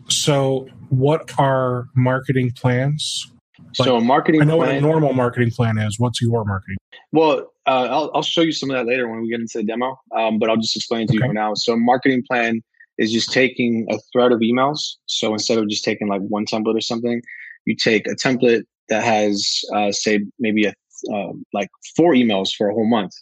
So, 0.08 0.68
what 0.88 1.32
are 1.38 1.86
marketing 1.94 2.52
plans? 2.52 3.30
so 3.72 4.00
marketing. 4.00 4.42
I 4.42 4.44
know 4.44 4.58
plan, 4.58 4.68
what 4.68 4.76
a 4.76 4.80
normal 4.80 5.12
marketing 5.12 5.50
plan 5.50 5.78
is. 5.78 5.98
What's 5.98 6.20
your 6.20 6.44
marketing? 6.44 6.76
Well, 7.12 7.52
uh, 7.66 7.88
I'll, 7.90 8.10
I'll 8.14 8.22
show 8.22 8.42
you 8.42 8.52
some 8.52 8.70
of 8.70 8.76
that 8.76 8.86
later 8.86 9.08
when 9.08 9.20
we 9.20 9.30
get 9.30 9.40
into 9.40 9.58
the 9.58 9.64
demo. 9.64 9.98
Um, 10.16 10.38
but 10.38 10.50
I'll 10.50 10.56
just 10.56 10.76
explain 10.76 11.06
to 11.08 11.12
okay. 11.12 11.24
you 11.24 11.28
for 11.28 11.34
now. 11.34 11.54
So 11.54 11.76
marketing 11.76 12.22
plan 12.28 12.62
is 12.98 13.12
just 13.12 13.32
taking 13.32 13.86
a 13.90 13.98
thread 14.12 14.32
of 14.32 14.40
emails. 14.40 14.80
So 15.06 15.32
instead 15.32 15.58
of 15.58 15.68
just 15.68 15.84
taking 15.84 16.08
like 16.08 16.22
one 16.22 16.46
template 16.46 16.76
or 16.76 16.80
something, 16.80 17.20
you 17.64 17.76
take 17.76 18.06
a 18.06 18.14
template 18.14 18.62
that 18.88 19.02
has, 19.02 19.60
uh, 19.74 19.92
say, 19.92 20.20
maybe 20.38 20.66
a 20.66 20.74
uh, 21.12 21.32
like 21.52 21.68
four 21.94 22.14
emails 22.14 22.54
for 22.56 22.68
a 22.68 22.74
whole 22.74 22.88
month. 22.88 23.12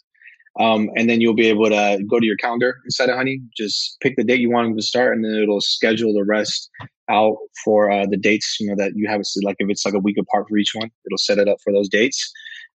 Um, 0.59 0.89
and 0.95 1.09
then 1.09 1.19
you'll 1.19 1.35
be 1.35 1.49
able 1.49 1.69
to 1.69 1.99
go 2.09 2.19
to 2.19 2.25
your 2.25 2.37
calendar 2.37 2.77
inside 2.85 3.09
of 3.09 3.17
Honey, 3.17 3.41
just 3.57 3.97
pick 4.01 4.15
the 4.15 4.23
date 4.23 4.39
you 4.39 4.49
want 4.49 4.69
them 4.69 4.77
to 4.77 4.81
start, 4.81 5.15
and 5.15 5.25
then 5.25 5.35
it'll 5.35 5.61
schedule 5.61 6.13
the 6.13 6.23
rest 6.23 6.69
out 7.09 7.35
for 7.63 7.91
uh, 7.91 8.05
the 8.05 8.17
dates. 8.17 8.57
You 8.59 8.67
know 8.67 8.75
that 8.77 8.93
you 8.95 9.07
have 9.09 9.21
like 9.43 9.57
if 9.59 9.69
it's 9.69 9.85
like 9.85 9.93
a 9.93 9.99
week 9.99 10.17
apart 10.19 10.47
for 10.49 10.57
each 10.57 10.71
one, 10.73 10.89
it'll 11.05 11.17
set 11.17 11.39
it 11.39 11.49
up 11.49 11.57
for 11.63 11.73
those 11.73 11.89
dates. 11.89 12.31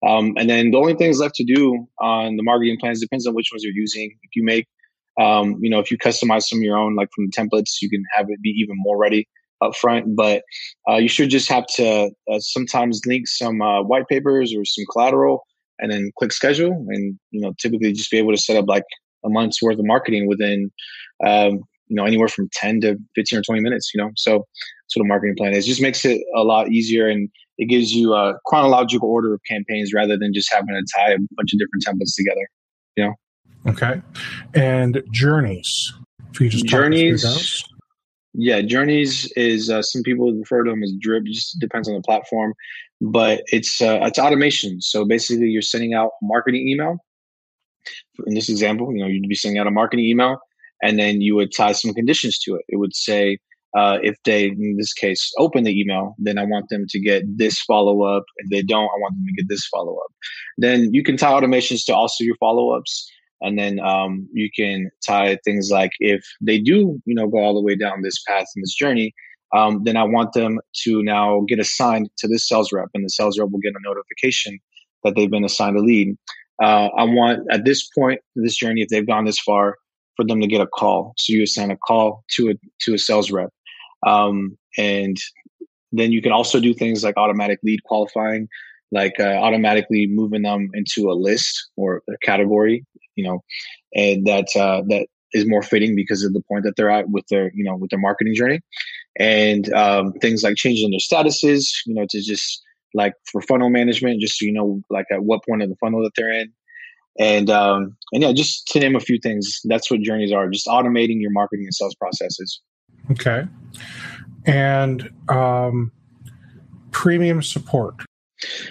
Um, 0.07 0.35
and 0.37 0.49
then 0.49 0.71
the 0.71 0.79
only 0.79 0.95
things 0.95 1.21
left 1.21 1.35
to 1.37 1.45
do 1.45 1.87
on 2.01 2.37
the 2.37 2.43
marketing 2.43 2.79
plans 2.81 3.01
depends 3.01 3.27
on 3.27 3.35
which 3.35 3.51
ones 3.53 3.65
you're 3.65 3.73
using. 3.75 4.17
If 4.23 4.31
you 4.35 4.45
make, 4.45 4.67
um, 5.19 5.59
you 5.61 5.71
know, 5.71 5.79
if 5.79 5.91
you 5.91 5.99
customize 5.99 6.45
some 6.45 6.59
of 6.59 6.63
your 6.63 6.79
own, 6.79 6.97
like 6.97 7.09
from 7.15 7.27
the 7.27 7.33
templates, 7.33 7.83
you 7.83 7.91
can 7.91 8.03
have 8.17 8.27
it 8.29 8.41
be 8.43 8.51
even 8.51 8.77
more 8.79 8.99
ready 8.99 9.29
up 9.61 9.77
front. 9.77 10.17
But 10.17 10.43
uh, 10.89 10.97
you 10.97 11.09
should 11.09 11.31
just 11.31 11.49
have 11.49 11.67
to 11.77 12.11
uh, 12.31 12.39
sometimes 12.39 13.01
link 13.07 13.27
some 13.27 13.61
uh, 13.61 13.83
white 13.83 14.09
papers 14.09 14.55
or 14.55 14.65
some 14.65 14.85
collateral 14.91 15.47
and 15.81 15.93
then 15.93 16.11
click 16.19 16.33
schedule 16.33 16.73
and 16.89 17.19
you 17.31 17.41
know 17.41 17.53
typically 17.59 17.93
just 17.93 18.11
be 18.11 18.19
able 18.19 18.33
to 18.33 18.39
set 18.39 18.57
up 18.57 18.67
like 18.69 18.85
a 19.25 19.29
month's 19.29 19.63
worth 19.63 19.79
of 19.79 19.85
marketing 19.85 20.27
within 20.27 20.71
um, 21.27 21.61
you 21.89 21.97
know 21.97 22.05
anywhere 22.05 22.29
from 22.29 22.49
10 22.53 22.81
to 22.83 22.97
15 23.15 23.39
or 23.39 23.43
20 23.43 23.61
minutes 23.61 23.91
you 23.95 24.03
know? 24.03 24.11
So 24.17 24.39
that's 24.39 24.97
what 24.97 25.05
a 25.05 25.09
marketing 25.09 25.37
plan 25.37 25.55
is. 25.55 25.65
It 25.65 25.69
just 25.69 25.83
makes 25.83 26.05
it 26.05 26.21
a 26.37 26.43
lot 26.43 26.71
easier 26.71 27.09
and 27.09 27.29
it 27.59 27.67
gives 27.67 27.93
you 27.93 28.15
a 28.15 28.35
chronological 28.47 29.11
order 29.11 29.35
of 29.35 29.41
campaigns 29.49 29.93
rather 29.93 30.17
than 30.17 30.33
just 30.33 30.51
having 30.53 30.69
to 30.69 30.83
tie 30.97 31.13
a 31.13 31.19
bunch 31.37 31.53
of 31.53 31.59
different 31.59 31.85
templates 31.85 32.15
together 32.17 32.49
you 32.97 33.05
know? 33.05 33.15
Okay. 33.71 34.01
And 34.55 35.03
journeys. 35.11 35.93
If 36.33 36.41
you 36.41 36.49
just 36.49 36.67
journeys 36.67 37.65
yeah 38.35 38.61
journeys 38.61 39.31
is 39.37 39.71
uh, 39.71 39.83
some 39.83 40.03
people 40.03 40.33
refer 40.33 40.63
to 40.63 40.71
them 40.71 40.83
as 40.83 40.93
drip 41.01 41.25
just 41.25 41.59
depends 41.59 41.89
on 41.89 41.95
the 41.95 42.01
platform 42.03 42.55
but 43.01 43.43
it's 43.47 43.81
uh, 43.81 44.01
it's 44.03 44.19
automation. 44.19 44.81
So 44.81 45.05
basically, 45.05 45.49
you're 45.49 45.63
sending 45.63 45.95
out 45.95 46.11
a 46.23 46.25
marketing 46.25 46.69
email. 46.69 46.99
In 48.27 48.35
this 48.35 48.49
example, 48.49 48.93
you 48.93 49.01
know, 49.01 49.07
you'd 49.07 49.29
be 49.29 49.35
sending 49.35 49.59
out 49.59 49.67
a 49.67 49.71
marketing 49.71 50.05
email, 50.05 50.39
and 50.83 50.99
then 50.99 51.21
you 51.21 51.35
would 51.35 51.53
tie 51.57 51.73
some 51.73 51.95
conditions 51.95 52.39
to 52.41 52.55
it. 52.57 52.63
It 52.69 52.77
would 52.77 52.95
say, 52.95 53.39
uh, 53.77 53.99
if 54.03 54.17
they, 54.25 54.47
in 54.47 54.77
this 54.77 54.93
case, 54.93 55.33
open 55.39 55.65
the 55.65 55.79
email, 55.79 56.15
then 56.19 56.39
I 56.39 56.45
want 56.45 56.69
them 56.69 56.87
to 56.89 57.01
get 57.01 57.23
this 57.39 57.61
follow 57.63 58.03
up. 58.03 58.25
If 58.37 58.51
they 58.51 58.63
don't, 58.63 58.85
I 58.85 58.99
want 59.01 59.15
them 59.15 59.27
to 59.27 59.43
get 59.43 59.49
this 59.49 59.67
follow 59.67 59.97
up. 59.97 60.13
Then 60.59 60.93
you 60.93 61.03
can 61.03 61.17
tie 61.17 61.33
automations 61.33 61.85
to 61.87 61.95
also 61.95 62.25
your 62.25 62.37
follow 62.37 62.71
ups. 62.71 63.11
And 63.43 63.59
then 63.59 63.81
um, 63.81 64.29
you 64.35 64.51
can 64.55 64.91
tie 65.07 65.39
things 65.45 65.71
like 65.71 65.93
if 65.99 66.23
they 66.43 66.59
do, 66.59 67.01
you 67.07 67.15
know, 67.15 67.27
go 67.27 67.39
all 67.39 67.55
the 67.55 67.63
way 67.63 67.75
down 67.75 68.03
this 68.03 68.23
path 68.29 68.47
in 68.55 68.61
this 68.61 68.75
journey, 68.75 69.15
um, 69.53 69.83
then 69.85 69.97
I 69.97 70.05
want 70.05 70.33
them 70.33 70.61
to 70.85 71.03
now 71.03 71.43
get 71.49 71.59
assigned 71.59 72.09
to 72.19 72.29
this 72.29 72.49
sales 72.49 72.73
rep, 72.73 72.89
and 72.95 73.05
the 73.05 73.09
sales 73.09 73.39
rep 73.39 73.51
will 73.51 73.61
get 73.61 73.73
a 73.73 73.89
notification 73.89 74.59
that 75.05 75.15
they've 75.17 75.31
been 75.31 75.45
assigned 75.45 75.77
a 75.77 75.81
lead. 75.81 76.17
Uh, 76.63 76.89
I 76.97 77.05
want 77.05 77.41
at 77.51 77.65
this 77.65 77.89
point, 77.97 78.21
this 78.37 78.57
journey, 78.57 78.83
if 78.83 78.89
they've 78.89 79.07
gone 79.07 79.25
this 79.25 79.41
far, 79.41 79.77
for 80.17 80.25
them 80.25 80.41
to 80.41 80.47
get 80.47 80.61
a 80.61 80.67
call. 80.67 81.15
So 81.17 81.33
you 81.33 81.43
assign 81.43 81.71
a 81.71 81.77
call 81.77 82.25
to 82.37 82.51
a 82.51 82.55
to 82.83 82.95
a 82.95 82.99
sales 82.99 83.31
rep, 83.31 83.51
um, 84.07 84.57
and 84.79 85.17
then 85.93 86.13
you 86.13 86.23
can 86.23 86.33
also 86.33 86.61
do 86.61 86.75
things 86.75 87.03
like 87.03 87.17
automatic 87.17 87.59
lead 87.65 87.83
qualifying, 87.85 88.47
like 88.93 89.15
uh, 89.19 89.25
automatically 89.25 90.07
moving 90.07 90.43
them 90.43 90.69
into 90.75 91.11
a 91.11 91.15
list 91.15 91.71
or 91.77 92.03
a 92.09 92.17
category, 92.23 92.85
you 93.17 93.25
know, 93.25 93.43
and 93.95 94.27
that 94.27 94.47
uh, 94.55 94.83
that 94.89 95.07
is 95.33 95.47
more 95.47 95.63
fitting 95.63 95.95
because 95.95 96.25
of 96.25 96.33
the 96.33 96.43
point 96.49 96.65
that 96.65 96.75
they're 96.77 96.91
at 96.91 97.09
with 97.11 97.27
their 97.29 97.51
you 97.55 97.65
know 97.65 97.77
with 97.77 97.91
their 97.91 97.99
marketing 97.99 98.35
journey 98.35 98.61
and 99.21 99.71
um, 99.75 100.13
things 100.15 100.43
like 100.43 100.57
changing 100.57 100.91
their 100.91 100.99
statuses 100.99 101.67
you 101.87 101.95
know 101.95 102.07
to 102.09 102.21
just 102.21 102.63
like 102.95 103.13
for 103.31 103.41
funnel 103.43 103.71
management 103.71 104.21
just 104.21 104.39
so 104.39 104.47
you 104.47 104.53
know 104.53 104.83
like 104.91 105.07
at 105.13 105.23
what 105.23 105.45
point 105.49 105.63
of 105.63 105.69
the 105.69 105.77
funnel 105.77 106.03
that 106.03 106.13
they're 106.17 106.33
in. 106.33 106.53
And 107.19 107.51
um, 107.51 107.97
and 108.13 108.23
yeah 108.23 108.33
just 108.33 108.67
to 108.69 108.81
name 108.81 108.97
a 108.97 109.01
few 109.01 109.19
things 109.23 109.61
that's 109.65 109.91
what 109.91 110.01
journeys 110.01 110.33
are 110.33 110.49
just 110.49 110.67
automating 110.67 111.21
your 111.21 111.31
marketing 111.31 111.67
and 111.67 111.75
sales 111.75 111.95
processes. 111.95 112.61
Okay. 113.11 113.47
And 114.47 115.11
um, 115.29 115.93
premium 116.93 117.43
support. 117.43 117.95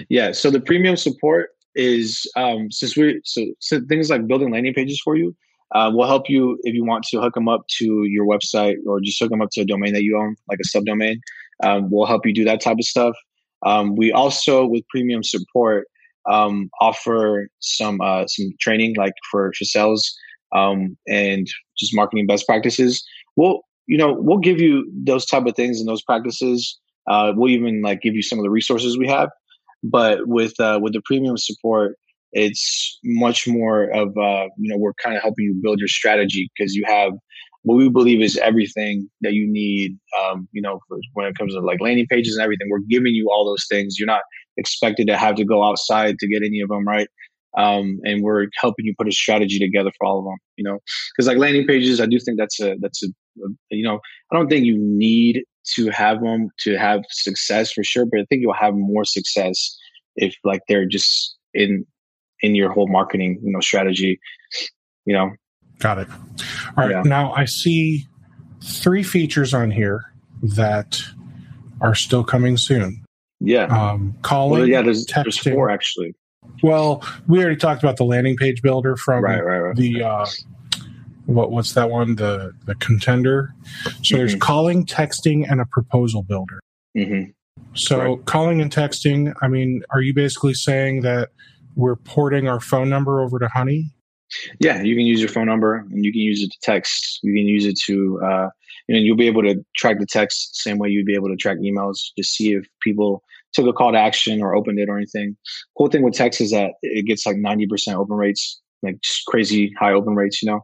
Yeah 0.10 0.32
so 0.32 0.50
the 0.50 0.60
premium 0.60 0.98
support 0.98 1.52
is 1.76 2.30
um, 2.36 2.72
since 2.72 2.98
we 2.98 3.22
so, 3.24 3.46
so 3.60 3.82
things 3.88 4.10
like 4.10 4.26
building 4.26 4.52
landing 4.52 4.74
pages 4.74 5.00
for 5.04 5.16
you 5.16 5.36
uh, 5.74 5.92
we'll 5.94 6.08
help 6.08 6.30
you 6.30 6.58
if 6.64 6.74
you 6.74 6.84
want 6.84 7.04
to 7.06 7.22
hook 7.22 7.36
them 7.36 7.48
up 7.48 7.62
to 7.78 8.04
your 8.06 8.26
website 8.26 8.76
or 8.88 9.00
just 9.00 9.20
hook 9.20 9.30
them 9.30 9.42
up 9.42 9.50
to 9.52 9.62
a 9.62 9.66
domain 9.66 9.94
that 9.94 10.04
you 10.04 10.18
own, 10.18 10.36
like 10.50 10.60
a 10.60 10.78
subdomain. 10.78 11.18
um, 11.64 11.90
we'll 11.92 12.08
help 12.08 12.26
you 12.26 12.34
do 12.34 12.46
that 12.46 12.62
type 12.62 12.78
of 12.80 12.86
stuff. 12.86 13.16
Um, 13.66 13.96
we 13.96 14.12
also, 14.12 14.66
with 14.66 14.88
premium 14.90 15.24
support, 15.24 15.88
um, 16.30 16.70
offer 16.80 17.50
some 17.60 18.02
uh, 18.02 18.26
some 18.28 18.52
training 18.60 18.96
like 18.98 19.14
for 19.32 19.52
for 19.58 19.66
sales 19.66 20.16
um, 20.56 20.98
and 21.08 21.48
just 21.78 21.96
marketing 21.96 22.28
best 22.28 22.46
practices. 22.46 23.04
We'll 23.36 23.62
you 23.88 23.98
know 23.98 24.16
we'll 24.18 24.38
give 24.38 24.60
you 24.60 24.90
those 24.94 25.26
type 25.26 25.46
of 25.46 25.56
things 25.56 25.80
and 25.80 25.88
those 25.88 26.04
practices. 26.04 26.80
Uh, 27.10 27.34
we'll 27.36 27.52
even 27.52 27.82
like 27.82 28.02
give 28.02 28.16
you 28.16 28.22
some 28.22 28.40
of 28.40 28.44
the 28.44 28.50
resources 28.50 28.98
we 28.98 29.08
have. 29.08 29.30
But 29.84 30.28
with 30.28 30.60
uh, 30.60 30.80
with 30.82 30.94
the 30.94 31.02
premium 31.06 31.38
support, 31.38 31.98
it's 32.32 33.00
much 33.04 33.48
more 33.48 33.86
of 33.92 34.10
uh, 34.18 34.48
you 34.58 34.70
know 34.70 34.78
we're 34.78 34.94
kind 35.04 35.16
of 35.16 35.22
helping 35.22 35.46
you 35.46 35.60
build 35.62 35.80
your 35.80 35.88
strategy 35.88 36.50
because 36.56 36.74
you 36.74 36.84
have 36.88 37.14
what 37.64 37.76
we 37.76 37.90
believe 37.90 38.22
is 38.22 38.38
everything 38.38 39.10
that 39.22 39.34
you 39.34 39.46
need. 39.50 39.98
Um, 40.22 40.48
you 40.52 40.62
know, 40.62 40.80
when 41.14 41.28
it 41.28 41.38
comes 41.38 41.54
to 41.54 41.60
like 41.60 41.82
landing 41.82 42.08
pages 42.10 42.36
and 42.36 42.44
everything, 42.44 42.68
we're 42.70 42.80
giving 42.90 43.14
you 43.14 43.30
all 43.32 43.46
those 43.46 43.66
things. 43.70 43.96
You're 44.00 44.08
not 44.08 44.22
expected 44.58 45.08
to 45.08 45.18
have 45.18 45.36
to 45.36 45.46
go 45.46 45.64
outside 45.64 46.18
to 46.20 46.28
get 46.28 46.42
any 46.46 46.62
of 46.62 46.70
them 46.70 46.88
right. 46.88 47.08
Um, 47.58 48.00
and 48.04 48.24
we're 48.24 48.48
helping 48.58 48.86
you 48.86 48.94
put 48.98 49.08
a 49.08 49.12
strategy 49.12 49.58
together 49.58 49.90
for 49.98 50.08
all 50.08 50.20
of 50.20 50.26
them. 50.26 50.38
You 50.56 50.64
know, 50.66 50.80
because 51.12 51.28
like 51.28 51.38
landing 51.38 51.66
pages, 51.66 52.00
I 52.00 52.06
do 52.06 52.20
think 52.20 52.38
that's 52.38 52.60
a 52.60 52.76
that's 52.80 53.04
a, 53.04 53.08
a 53.44 53.50
you 53.72 53.84
know 53.84 54.00
I 54.32 54.36
don't 54.36 54.50
think 54.50 54.66
you 54.66 54.78
need 54.80 55.44
to 55.76 55.90
have 55.90 56.22
them 56.22 56.50
to 56.60 56.78
have 56.78 57.02
success 57.10 57.72
for 57.72 57.84
sure, 57.84 58.06
but 58.06 58.20
I 58.20 58.26
think 58.30 58.42
you'll 58.42 58.54
have 58.54 58.74
more 58.76 59.06
success 59.06 59.76
if 60.16 60.36
like 60.44 60.62
they're 60.68 60.88
just 60.88 61.38
in 61.54 61.86
in 62.42 62.56
your 62.56 62.72
whole 62.72 62.88
marketing 62.88 63.40
you 63.44 63.52
know 63.52 63.60
strategy. 63.60 64.20
You 65.06 65.14
know, 65.14 65.32
got 65.80 65.98
it. 65.98 66.08
All 66.78 66.86
right, 66.86 66.92
yeah. 66.92 67.02
now 67.04 67.34
I 67.34 67.46
see 67.46 68.06
three 68.64 69.04
features 69.04 69.54
on 69.54 69.72
here 69.72 70.02
that 70.42 71.02
are 71.82 71.96
still 71.96 72.24
coming 72.24 72.58
soon. 72.58 73.04
Yeah. 73.40 73.66
Um, 73.66 74.16
calling. 74.22 74.62
Well, 74.62 74.68
yeah, 74.68 74.82
there's, 74.82 75.06
texting. 75.06 75.24
there's 75.24 75.38
four 75.40 75.70
actually. 75.70 76.16
Well, 76.64 77.04
we 77.28 77.40
already 77.40 77.56
talked 77.56 77.84
about 77.84 77.98
the 77.98 78.04
landing 78.04 78.36
page 78.36 78.62
builder 78.62 78.96
from 78.98 79.24
right, 79.24 79.44
right, 79.44 79.60
right. 79.60 79.76
the 79.76 80.04
uh, 80.04 80.26
what 81.26 81.52
what's 81.52 81.74
that 81.74 81.90
one? 81.90 82.16
The 82.16 82.54
the 82.66 82.76
contender. 82.76 83.54
So 83.84 83.90
mm-hmm. 83.90 84.18
there's 84.18 84.36
calling, 84.36 84.86
texting, 84.86 85.50
and 85.50 85.62
a 85.62 85.66
proposal 85.66 86.24
builder. 86.24 86.60
Mm-hmm. 86.98 87.32
So 87.76 88.18
calling 88.26 88.62
and 88.62 88.72
texting. 88.72 89.34
I 89.42 89.48
mean, 89.48 89.84
are 89.92 90.02
you 90.02 90.14
basically 90.14 90.54
saying 90.54 91.02
that 91.02 91.30
we're 91.76 91.96
porting 91.96 92.48
our 92.48 92.60
phone 92.60 92.90
number 92.90 93.22
over 93.22 93.40
to 93.40 93.48
Honey? 93.48 93.92
Yeah, 94.60 94.82
you 94.82 94.96
can 94.96 95.06
use 95.06 95.20
your 95.20 95.30
phone 95.30 95.48
number 95.48 95.76
and 95.76 96.06
you 96.06 96.12
can 96.12 96.22
use 96.22 96.42
it 96.44 96.52
to 96.52 96.58
text. 96.62 97.20
You 97.24 97.34
can 97.34 97.48
use 97.48 97.66
it 97.66 97.80
to, 97.86 98.20
uh, 98.24 98.50
you 98.88 98.96
know, 98.96 99.02
you'll 99.02 99.18
be 99.18 99.28
able 99.28 99.42
to 99.44 99.56
track 99.76 100.00
the 100.00 100.06
text 100.06 100.56
same 100.56 100.78
way 100.78 100.90
you'd 100.90 101.06
be 101.06 101.16
able 101.16 101.30
to 101.30 101.36
track 101.36 101.58
emails. 101.58 101.98
to 102.16 102.24
see 102.24 102.54
if 102.54 102.66
people 102.82 103.24
took 103.54 103.66
a 103.66 103.74
call 103.74 103.92
to 103.92 103.98
action 103.98 104.42
or 104.42 104.56
opened 104.56 104.80
it 104.80 104.90
or 104.90 104.98
anything. 104.98 105.36
Cool 105.78 105.88
thing 105.88 106.04
with 106.04 106.14
text 106.14 106.42
is 106.42 106.52
that 106.52 106.74
it 106.84 107.06
gets 107.06 107.26
like 107.26 107.38
90% 107.38 107.96
open 107.96 108.16
rates, 108.16 108.62
like 108.84 109.02
just 109.02 109.26
crazy 109.26 109.74
high 109.80 109.94
open 109.94 110.16
rates, 110.16 110.42
you 110.42 110.52
know. 110.52 110.62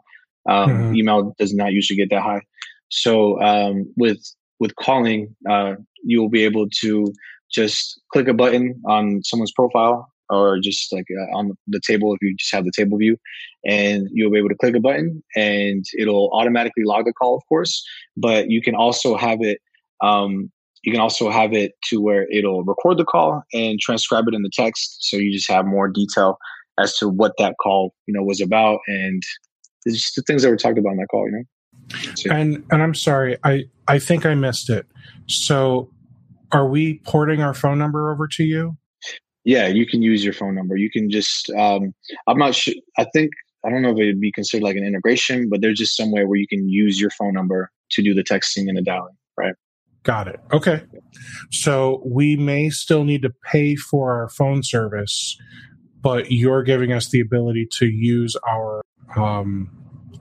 Um, 0.48 0.70
mm-hmm. 0.70 0.96
Email 0.96 1.36
does 1.40 1.54
not 1.56 1.72
usually 1.72 1.98
get 1.98 2.12
that 2.12 2.22
high. 2.22 2.42
So 2.90 3.42
um, 3.42 3.92
with 3.98 4.22
with 4.60 4.76
calling, 4.76 5.36
uh, 5.50 5.74
you 6.04 6.22
will 6.22 6.30
be 6.30 6.46
able 6.46 6.68
to 6.82 7.12
just 7.52 8.00
click 8.14 8.28
a 8.28 8.34
button 8.34 8.80
on 8.88 9.24
someone's 9.24 9.52
profile 9.52 10.12
or 10.30 10.60
just 10.60 10.92
like 10.92 11.06
uh, 11.12 11.38
on 11.38 11.52
the 11.68 11.80
table 11.86 12.14
if 12.14 12.20
you 12.22 12.36
just 12.38 12.54
have 12.54 12.66
the 12.66 12.72
table 12.76 12.98
view 12.98 13.18
and 13.66 14.08
you'll 14.12 14.32
be 14.32 14.38
able 14.38 14.50
to 14.50 14.56
click 14.56 14.76
a 14.76 14.80
button 14.80 15.24
and 15.36 15.86
it'll 15.98 16.30
automatically 16.34 16.84
log 16.84 17.06
the 17.06 17.14
call 17.14 17.36
of 17.36 17.44
course 17.48 17.84
but 18.18 18.50
you 18.50 18.62
can 18.62 18.76
also 18.76 19.16
have 19.16 19.40
it 19.42 19.60
um, 20.02 20.52
you 20.86 20.92
can 20.92 21.02
also 21.02 21.30
have 21.32 21.52
it 21.52 21.74
to 21.86 22.00
where 22.00 22.28
it'll 22.32 22.64
record 22.64 22.98
the 22.98 23.06
call 23.06 23.44
and 23.54 23.80
transcribe 23.80 24.26
it 24.28 24.36
in 24.36 24.44
the 24.44 24.52
text. 24.54 24.98
So 25.00 25.18
you 25.18 25.34
just 25.34 25.50
have 25.50 25.66
more 25.66 25.90
detail 25.90 26.38
as 26.80 26.96
to 26.98 27.10
what 27.10 27.34
that 27.40 27.56
call, 27.62 27.96
you 28.06 28.14
know, 28.14 28.24
was 28.24 28.40
about 28.40 28.80
and 28.88 29.24
it's 29.86 29.98
just 29.98 30.16
the 30.16 30.22
things 30.22 30.44
that 30.44 30.50
were 30.50 30.58
talked 30.58 30.78
about 30.78 30.92
in 30.92 30.98
that 30.98 31.08
call, 31.10 31.26
you 31.26 31.32
know. 31.32 31.44
So, 32.16 32.32
and 32.32 32.64
and 32.72 32.82
I'm 32.82 32.96
sorry, 32.96 33.38
I 33.44 33.66
I 33.88 34.00
think 34.00 34.26
I 34.26 34.34
missed 34.34 34.70
it. 34.70 34.88
So 35.28 35.92
are 36.52 36.68
we 36.68 37.00
porting 37.00 37.42
our 37.42 37.54
phone 37.54 37.78
number 37.78 38.12
over 38.12 38.28
to 38.30 38.44
you? 38.44 38.78
Yeah, 39.46 39.68
you 39.68 39.86
can 39.86 40.02
use 40.02 40.24
your 40.24 40.34
phone 40.34 40.56
number. 40.56 40.76
You 40.76 40.90
can 40.90 41.10
just 41.10 41.50
um 41.52 41.94
I'm 42.28 42.38
not 42.38 42.56
sure 42.56 42.74
I 42.98 43.06
think 43.14 43.32
I 43.66 43.70
don't 43.70 43.82
know 43.82 43.92
if 43.92 44.00
it'd 44.00 44.20
be 44.20 44.32
considered 44.32 44.64
like 44.64 44.76
an 44.76 44.84
integration, 44.86 45.50
but 45.50 45.62
there's 45.62 45.80
just 45.80 45.96
somewhere 45.96 46.28
where 46.28 46.38
you 46.38 46.48
can 46.48 46.70
use 46.70 47.00
your 47.00 47.10
phone 47.12 47.34
number 47.34 47.72
to 47.92 48.04
do 48.04 48.14
the 48.14 48.24
texting 48.24 48.68
and 48.68 48.78
the 48.78 48.82
dialing, 48.82 49.16
right? 49.38 49.56
Got 50.04 50.28
it. 50.28 50.40
Okay. 50.52 50.84
So 51.52 52.04
we 52.06 52.36
may 52.36 52.70
still 52.70 53.04
need 53.06 53.24
to 53.24 53.32
pay 53.52 53.76
for 53.76 54.14
our 54.14 54.30
phone 54.30 54.62
service, 54.62 55.36
but 56.02 56.32
you're 56.32 56.62
giving 56.62 56.92
us 56.92 57.10
the 57.10 57.20
ability 57.20 57.68
to 57.80 57.88
use 57.88 58.36
our 58.48 58.82
um, 59.16 59.70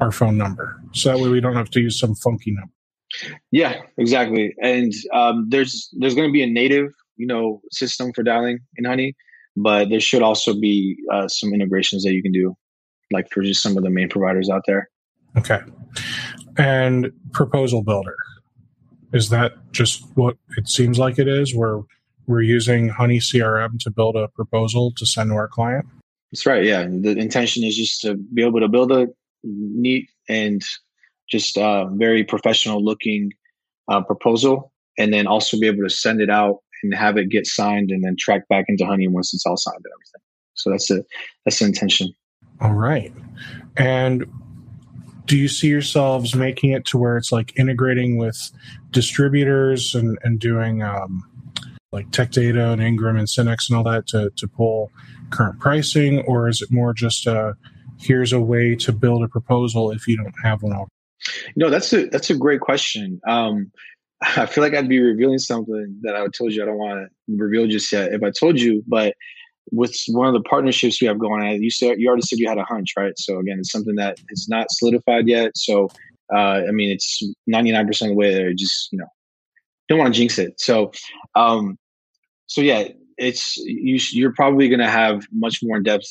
our 0.00 0.10
phone 0.10 0.37
number, 0.37 0.80
so 0.92 1.10
that 1.10 1.22
way 1.22 1.28
we 1.28 1.40
don't 1.40 1.54
have 1.54 1.70
to 1.70 1.80
use 1.80 1.98
some 1.98 2.14
funky 2.14 2.50
number. 2.50 2.72
Yeah, 3.50 3.82
exactly. 3.98 4.54
And 4.60 4.92
um, 5.12 5.46
there's 5.50 5.88
there's 5.98 6.14
going 6.14 6.28
to 6.28 6.32
be 6.32 6.42
a 6.42 6.50
native, 6.50 6.92
you 7.16 7.27
know, 7.27 7.61
system 7.70 8.12
for 8.12 8.22
dialing 8.22 8.59
in 8.77 8.85
Honey, 8.85 9.14
but 9.57 9.88
there 9.88 10.00
should 10.00 10.22
also 10.22 10.55
be 10.55 10.96
uh, 11.12 11.29
some 11.29 11.53
integrations 11.53 12.05
that 12.05 12.12
you 12.12 12.22
can 12.22 12.33
do, 12.33 12.57
like 13.12 13.31
for 13.31 13.42
just 13.42 13.62
some 13.62 13.77
of 13.77 13.83
the 13.83 13.90
main 13.90 14.09
providers 14.09 14.50
out 14.50 14.62
there. 14.66 14.88
Okay. 15.37 15.61
And 16.57 17.12
proposal 17.33 17.83
builder. 17.83 18.16
Is 19.12 19.29
that 19.31 19.53
just 19.72 20.05
what 20.14 20.37
it 20.57 20.68
seems 20.68 20.98
like 20.98 21.18
it 21.18 21.29
is? 21.29 21.55
Where 21.55 21.81
we're 22.27 22.42
using 22.42 22.88
Honey 22.88 23.18
CRM 23.18 23.79
to 23.81 23.90
build 23.90 24.16
a 24.16 24.29
proposal 24.29 24.92
to 24.96 25.07
send 25.07 25.31
to 25.31 25.35
our 25.35 25.48
client? 25.48 25.87
That's 26.33 26.46
right. 26.46 26.64
Yeah. 26.64 26.85
The 26.85 27.16
intention 27.16 27.62
is 27.62 27.77
just 27.77 28.00
to 28.00 28.14
be 28.14 28.44
able 28.44 28.61
to 28.61 28.68
build 28.68 28.90
a 28.90 29.07
neat 29.44 30.09
and 30.29 30.62
just 31.31 31.57
uh, 31.59 31.87
very 31.87 32.24
professional 32.24 32.85
looking 32.85 33.31
uh, 33.88 34.03
proposal 34.03 34.72
and 34.98 35.12
then 35.12 35.27
also 35.27 35.59
be 35.59 35.66
able 35.66 35.83
to 35.83 35.90
send 35.90 36.20
it 36.20 36.31
out 36.31 36.59
and 36.82 36.94
have 36.94 37.16
it 37.16 37.28
get 37.28 37.46
signed 37.46 37.90
and 37.90 38.04
then 38.04 38.16
track 38.18 38.46
back 38.48 38.66
into 38.68 38.87
Honey 38.87 39.08
once 39.08 39.32
it's 39.34 39.46
all 39.46 39.56
signed 39.56 39.76
and 39.76 39.92
everything. 39.92 40.20
So 40.54 40.70
that's 40.70 40.88
the 40.88 41.04
that's 41.44 41.58
the 41.58 41.66
intention. 41.66 42.12
All 42.60 42.74
right. 42.74 43.12
And 43.76 44.26
do 45.26 45.37
you 45.37 45.48
see 45.48 45.68
yourselves 45.68 46.34
making 46.34 46.72
it 46.72 46.84
to 46.87 46.98
where 46.98 47.16
it's 47.16 47.32
like 47.32 47.58
integrating 47.58 48.18
with 48.18 48.50
distributors 48.90 49.94
and, 49.94 50.18
and 50.22 50.38
doing 50.38 50.82
um, 50.82 51.22
like 51.92 52.10
tech 52.10 52.30
data 52.30 52.70
and 52.70 52.82
ingram 52.82 53.16
and 53.16 53.28
SYNNEX 53.28 53.68
and 53.68 53.78
all 53.78 53.84
that 53.84 54.06
to, 54.08 54.30
to 54.37 54.48
pull 54.48 54.90
current 55.30 55.58
pricing 55.58 56.20
or 56.20 56.48
is 56.48 56.60
it 56.60 56.70
more 56.70 56.92
just 56.92 57.26
a 57.26 57.54
here's 57.98 58.32
a 58.32 58.40
way 58.40 58.74
to 58.74 58.92
build 58.92 59.22
a 59.22 59.28
proposal 59.28 59.90
if 59.90 60.06
you 60.06 60.16
don't 60.16 60.34
have 60.42 60.62
one 60.62 60.72
already 60.72 60.90
no 61.56 61.70
that's 61.70 61.92
a 61.92 62.06
that's 62.08 62.30
a 62.30 62.37
great 62.37 62.60
question 62.60 63.20
um, 63.26 63.70
i 64.22 64.46
feel 64.46 64.62
like 64.62 64.74
i'd 64.74 64.88
be 64.88 65.00
revealing 65.00 65.38
something 65.38 65.98
that 66.03 66.16
i 66.16 66.27
told 66.37 66.53
you 66.53 66.62
i 66.62 66.66
don't 66.66 66.79
want 66.79 67.09
to 67.09 67.37
reveal 67.37 67.66
just 67.66 67.92
yet 67.92 68.12
if 68.12 68.22
i 68.22 68.31
told 68.31 68.61
you 68.61 68.83
but 68.87 69.14
with 69.72 69.96
one 70.09 70.29
of 70.29 70.35
the 70.35 70.48
partnerships 70.48 71.00
we 71.00 71.09
have 71.09 71.18
going 71.18 71.42
on, 71.42 71.62
you 71.62 71.70
said 71.70 71.98
you 71.98 72.09
already 72.09 72.22
said 72.22 72.38
you 72.38 72.48
had 72.48 72.59
a 72.59 72.64
hunch, 72.64 72.92
right? 72.96 73.14
So 73.16 73.38
again, 73.38 73.59
it's 73.59 73.72
something 73.72 73.94
that 73.96 74.18
is 74.29 74.46
not 74.48 74.66
solidified 74.70 75.27
yet. 75.27 75.57
So 75.57 75.88
uh, 76.33 76.62
I 76.68 76.70
mean, 76.70 76.90
it's 76.90 77.22
ninety 77.46 77.72
nine 77.72 77.87
percent 77.87 78.11
of 78.11 78.14
the 78.14 78.18
way 78.18 78.33
there. 78.33 78.53
Just 78.53 78.92
you 78.92 78.98
know, 78.98 79.07
don't 79.88 79.98
want 79.98 80.14
to 80.14 80.18
jinx 80.18 80.38
it. 80.38 80.61
So, 80.61 80.92
um, 81.35 81.79
so 82.46 82.61
yeah, 82.61 82.88
it's 83.18 83.57
you. 83.59 83.98
You're 84.12 84.33
probably 84.33 84.68
going 84.68 84.81
to 84.81 84.90
have 84.90 85.24
much 85.33 85.61
more 85.62 85.77
in 85.77 85.83
depth 85.83 86.07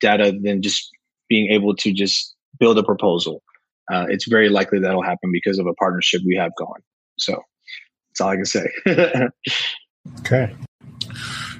data 0.00 0.32
than 0.42 0.62
just 0.62 0.90
being 1.28 1.50
able 1.52 1.74
to 1.76 1.92
just 1.92 2.34
build 2.58 2.78
a 2.78 2.82
proposal. 2.82 3.42
Uh, 3.92 4.06
it's 4.08 4.28
very 4.28 4.48
likely 4.48 4.78
that'll 4.78 5.02
happen 5.02 5.30
because 5.32 5.58
of 5.58 5.66
a 5.66 5.74
partnership 5.74 6.20
we 6.24 6.36
have 6.36 6.52
going. 6.56 6.80
So 7.20 7.40
that's 8.10 8.20
all 8.20 8.28
I 8.30 8.36
can 8.36 8.44
say. 8.44 8.66
okay. 10.20 10.54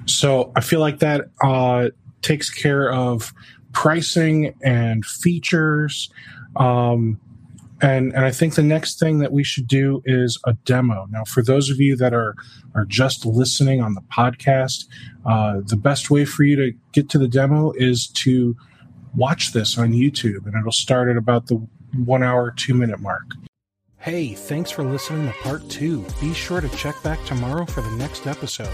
So 0.06 0.52
I 0.56 0.60
feel 0.60 0.80
like 0.80 0.98
that 0.98 1.26
uh, 1.42 1.90
takes 2.22 2.50
care 2.50 2.92
of 2.92 3.32
pricing 3.72 4.54
and 4.62 5.04
features. 5.04 6.10
Um, 6.56 7.20
and 7.82 8.12
and 8.12 8.24
I 8.24 8.30
think 8.30 8.54
the 8.54 8.62
next 8.62 8.98
thing 8.98 9.18
that 9.20 9.32
we 9.32 9.42
should 9.42 9.66
do 9.66 10.02
is 10.04 10.38
a 10.44 10.52
demo. 10.64 11.06
Now, 11.10 11.24
for 11.24 11.42
those 11.42 11.70
of 11.70 11.80
you 11.80 11.96
that 11.96 12.12
are 12.12 12.34
are 12.74 12.84
just 12.84 13.24
listening 13.24 13.80
on 13.80 13.94
the 13.94 14.02
podcast, 14.02 14.86
uh, 15.24 15.60
the 15.64 15.76
best 15.76 16.10
way 16.10 16.24
for 16.24 16.42
you 16.42 16.56
to 16.56 16.72
get 16.92 17.08
to 17.10 17.18
the 17.18 17.28
demo 17.28 17.72
is 17.76 18.08
to 18.08 18.54
watch 19.16 19.52
this 19.52 19.78
on 19.78 19.92
YouTube, 19.92 20.46
and 20.46 20.54
it'll 20.54 20.72
start 20.72 21.08
at 21.08 21.16
about 21.16 21.46
the 21.46 21.54
one 22.04 22.22
hour, 22.22 22.52
two 22.54 22.74
minute 22.74 23.00
mark. 23.00 23.24
Hey, 24.00 24.32
thanks 24.32 24.70
for 24.70 24.82
listening 24.82 25.26
to 25.26 25.32
part 25.40 25.68
two. 25.68 26.06
Be 26.22 26.32
sure 26.32 26.62
to 26.62 26.68
check 26.70 26.94
back 27.02 27.22
tomorrow 27.26 27.66
for 27.66 27.82
the 27.82 27.90
next 27.90 28.26
episode. 28.26 28.72